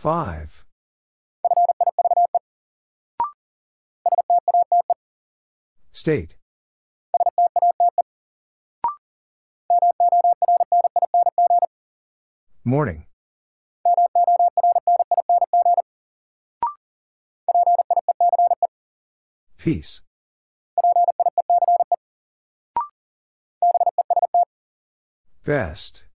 Five. 0.08 0.64
State. 5.92 6.38
Morning. 12.64 13.04
Peace. 19.58 20.00
Best. 25.44 26.07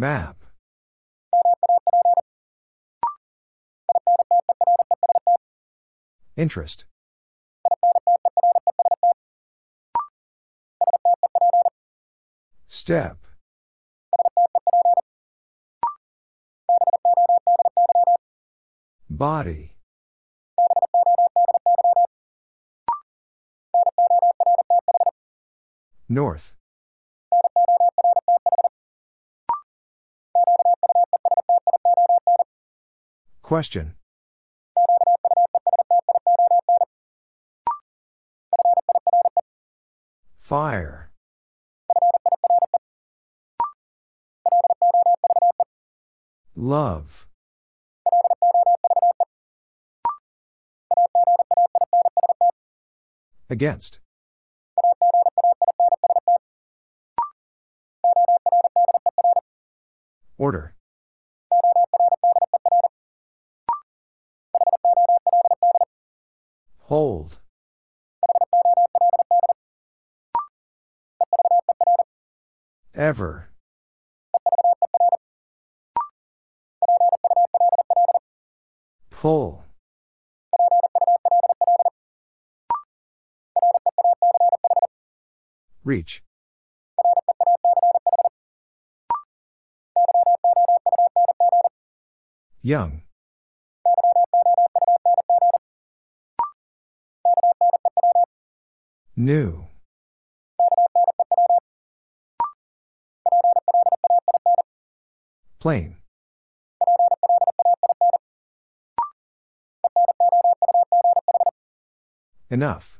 Map. 0.00 0.46
Interest. 6.38 6.86
Step. 12.66 13.18
Body. 19.10 19.76
North. 26.08 26.54
Question. 33.50 33.94
Fire. 40.38 41.10
Love. 46.54 47.26
Against. 53.48 53.98
Order. 60.38 60.74
Hold. 66.90 67.38
Ever. 72.92 73.50
Pull. 79.08 79.62
Reach. 85.84 86.24
Young. 92.60 93.02
New. 99.20 99.66
Plain. 105.58 105.96
Enough. 112.48 112.98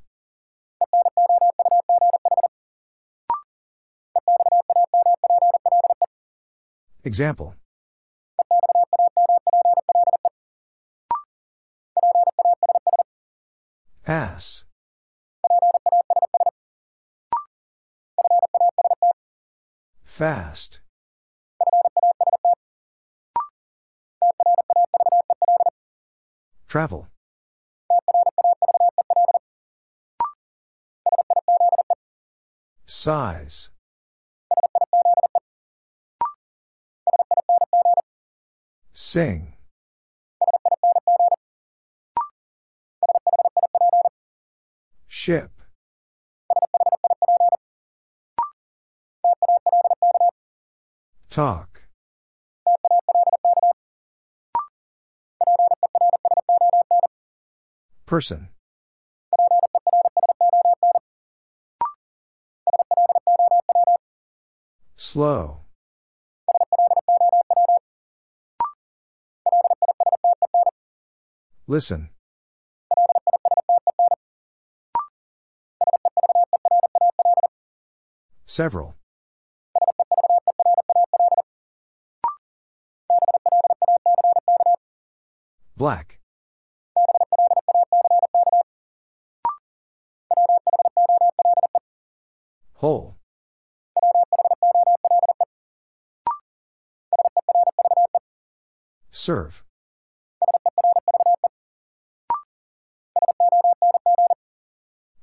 Example. 7.03 7.55
Pass. 14.05 14.65
Fast. 20.21 20.81
Travel. 26.69 27.09
Size. 32.85 33.71
Sing. 38.93 39.55
Ship. 45.09 45.60
Talk. 51.31 51.85
Person. 58.05 58.49
Slow. 64.97 65.61
Listen. 71.69 72.11
Several. 78.47 79.00
Black. 85.81 86.21
Whole. 92.75 93.17
Serve. 99.11 99.65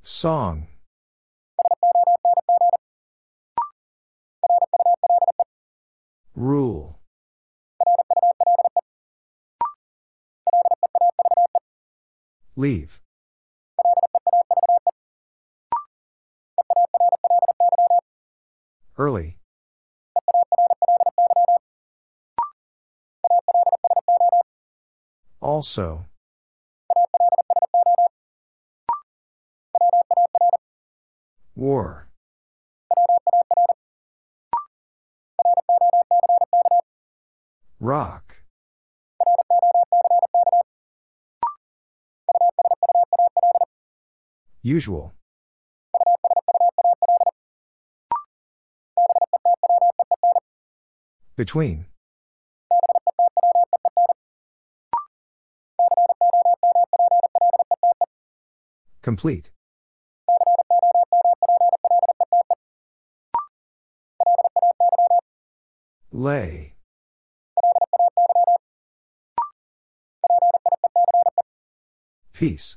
Song. 0.02 0.66
Rule. 6.36 6.97
Leave. 12.58 13.00
Early. 18.98 19.38
Also. 25.40 26.08
Usual. 44.68 45.14
Between. 51.38 51.86
Complete. 59.02 59.52
Lay. 66.12 66.76
Peace. 72.34 72.76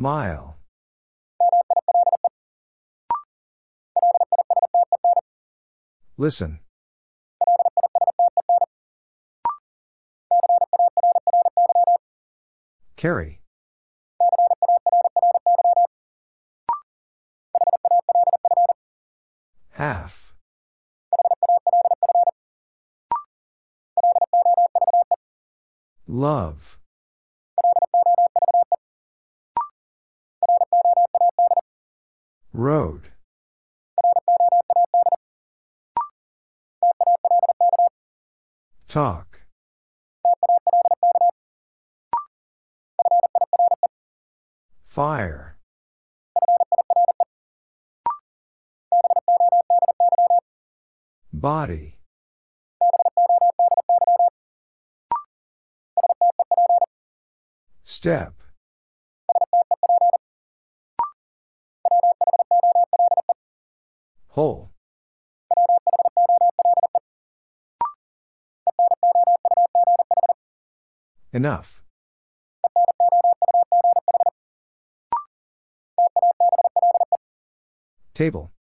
Mile. 0.00 0.56
Listen. 6.16 6.60
Carry. 12.96 13.40
Half. 19.70 20.32
Love. 26.06 26.77
Road. 32.58 33.12
Talk. 38.88 39.42
Fire. 44.82 45.56
Body. 51.32 52.00
Step. 57.84 58.34
Whole. 64.38 64.70
Enough. 71.32 71.82
Table. 78.14 78.52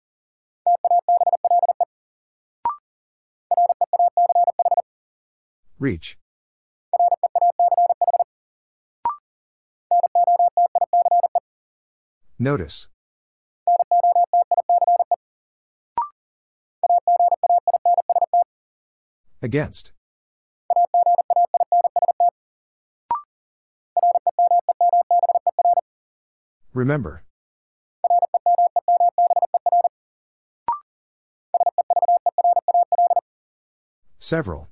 Reach. 5.78 6.18
Notice. 12.40 12.88
Against. 19.48 19.94
Remember. 26.74 27.24
Several. 34.20 34.68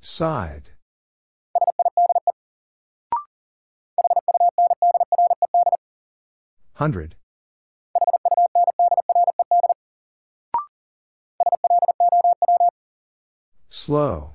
Side. 0.00 0.70
Hundred. 6.72 7.14
Slow. 13.88 14.34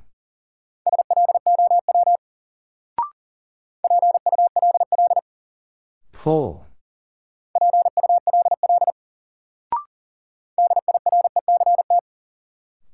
Pull. 6.11 6.65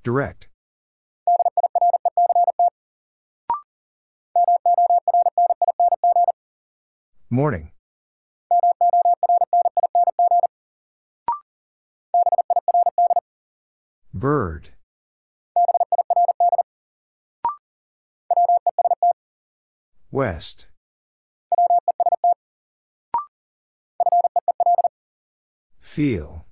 Direct. 0.04 0.50
Morning. 7.30 7.72
Bird. 14.14 14.72
West. 20.20 20.68
Feel. 25.80 26.46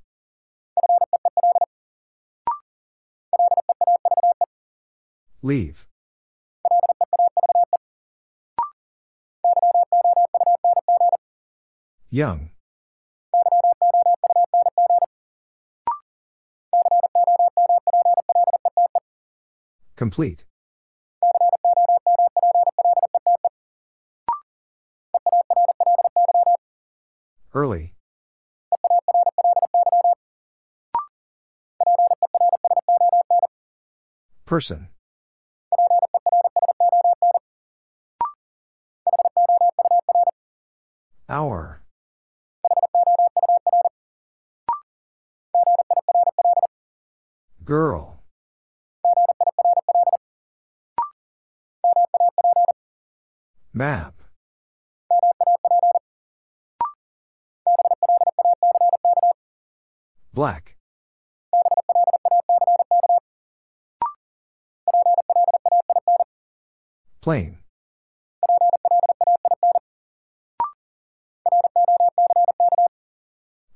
Leave. 5.41 5.85
Young. 12.10 12.52
Complete. 19.98 20.45
Person. 34.48 34.88
Hour. 41.28 41.82
Girl. 47.65 48.24
Map. 53.74 54.14
Black. 60.34 60.77
Plain. 67.28 67.58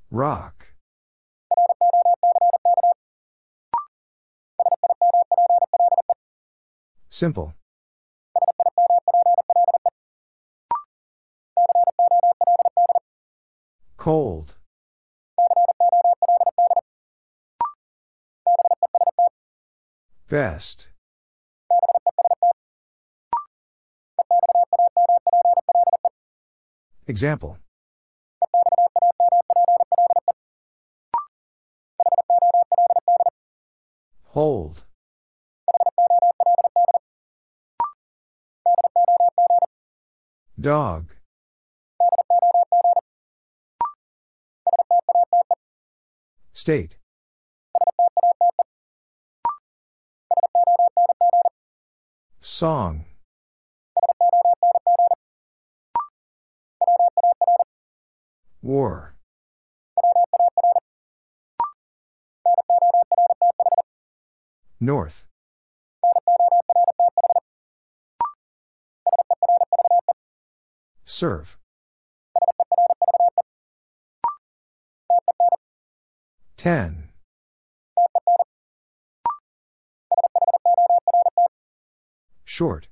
Rock. 0.10 0.68
Simple. 7.10 7.54
Cold. 13.98 14.56
Best. 20.30 20.91
Example. 27.12 27.58
Hold. 34.28 34.86
Dog. 40.58 41.08
State. 46.54 46.98
Song. 52.40 53.04
War. 58.72 59.16
North. 64.80 65.26
Serve. 71.04 71.58
Ten. 76.56 77.10
Short. 82.46 82.91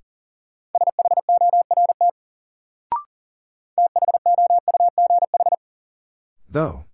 Though. 6.52 6.86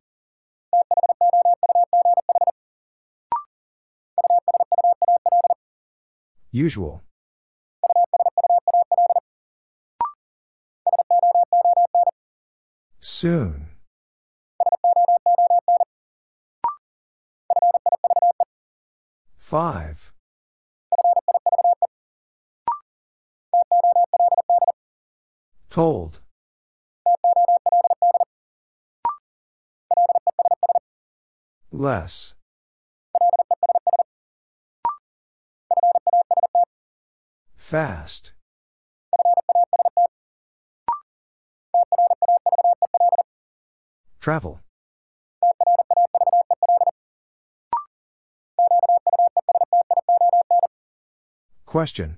Usual. 6.52 7.04
Soon. 13.00 13.68
Five. 19.38 20.12
Told. 25.70 26.25
Less. 31.86 32.34
Fast. 37.56 38.34
Travel. 44.20 44.62
Question. 51.68 52.18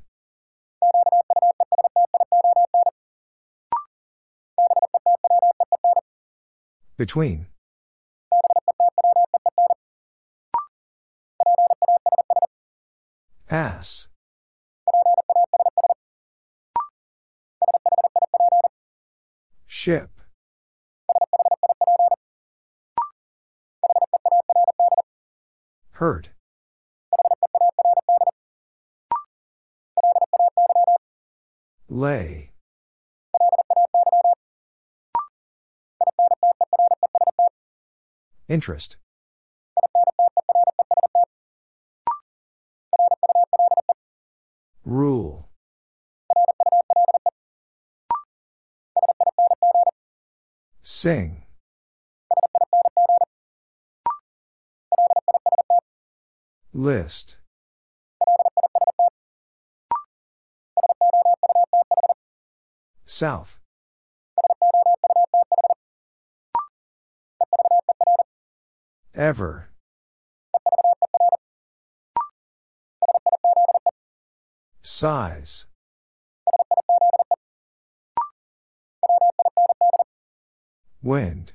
Between. 6.96 7.48
Pass. 13.48 14.10
Ship. 19.66 20.10
Hurt. 25.92 26.30
Lay. 31.88 32.52
Interest. 38.50 38.98
Rule. 44.88 45.50
Sing. 50.82 51.44
List. 56.72 57.38
South. 63.06 63.60
Ever. 69.14 69.70
Size. 74.98 75.68
Wind. 81.04 81.54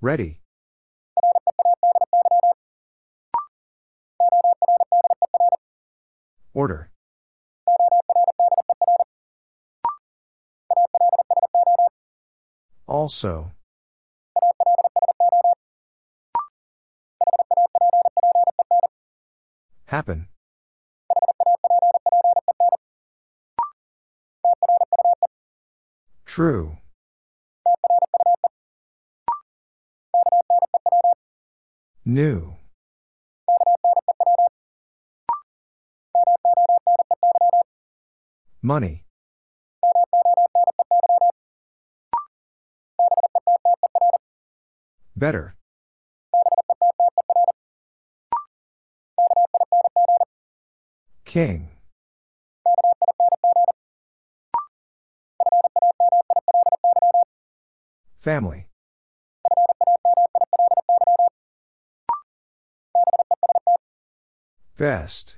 Ready. 0.00 0.40
Order. 6.54 6.90
Also. 12.88 13.52
Happen. 19.90 20.28
True. 26.24 26.76
New. 32.04 32.54
Money. 38.62 39.04
Better. 45.16 45.56
King. 51.30 51.68
Family. 58.18 58.66
Best. 64.76 65.36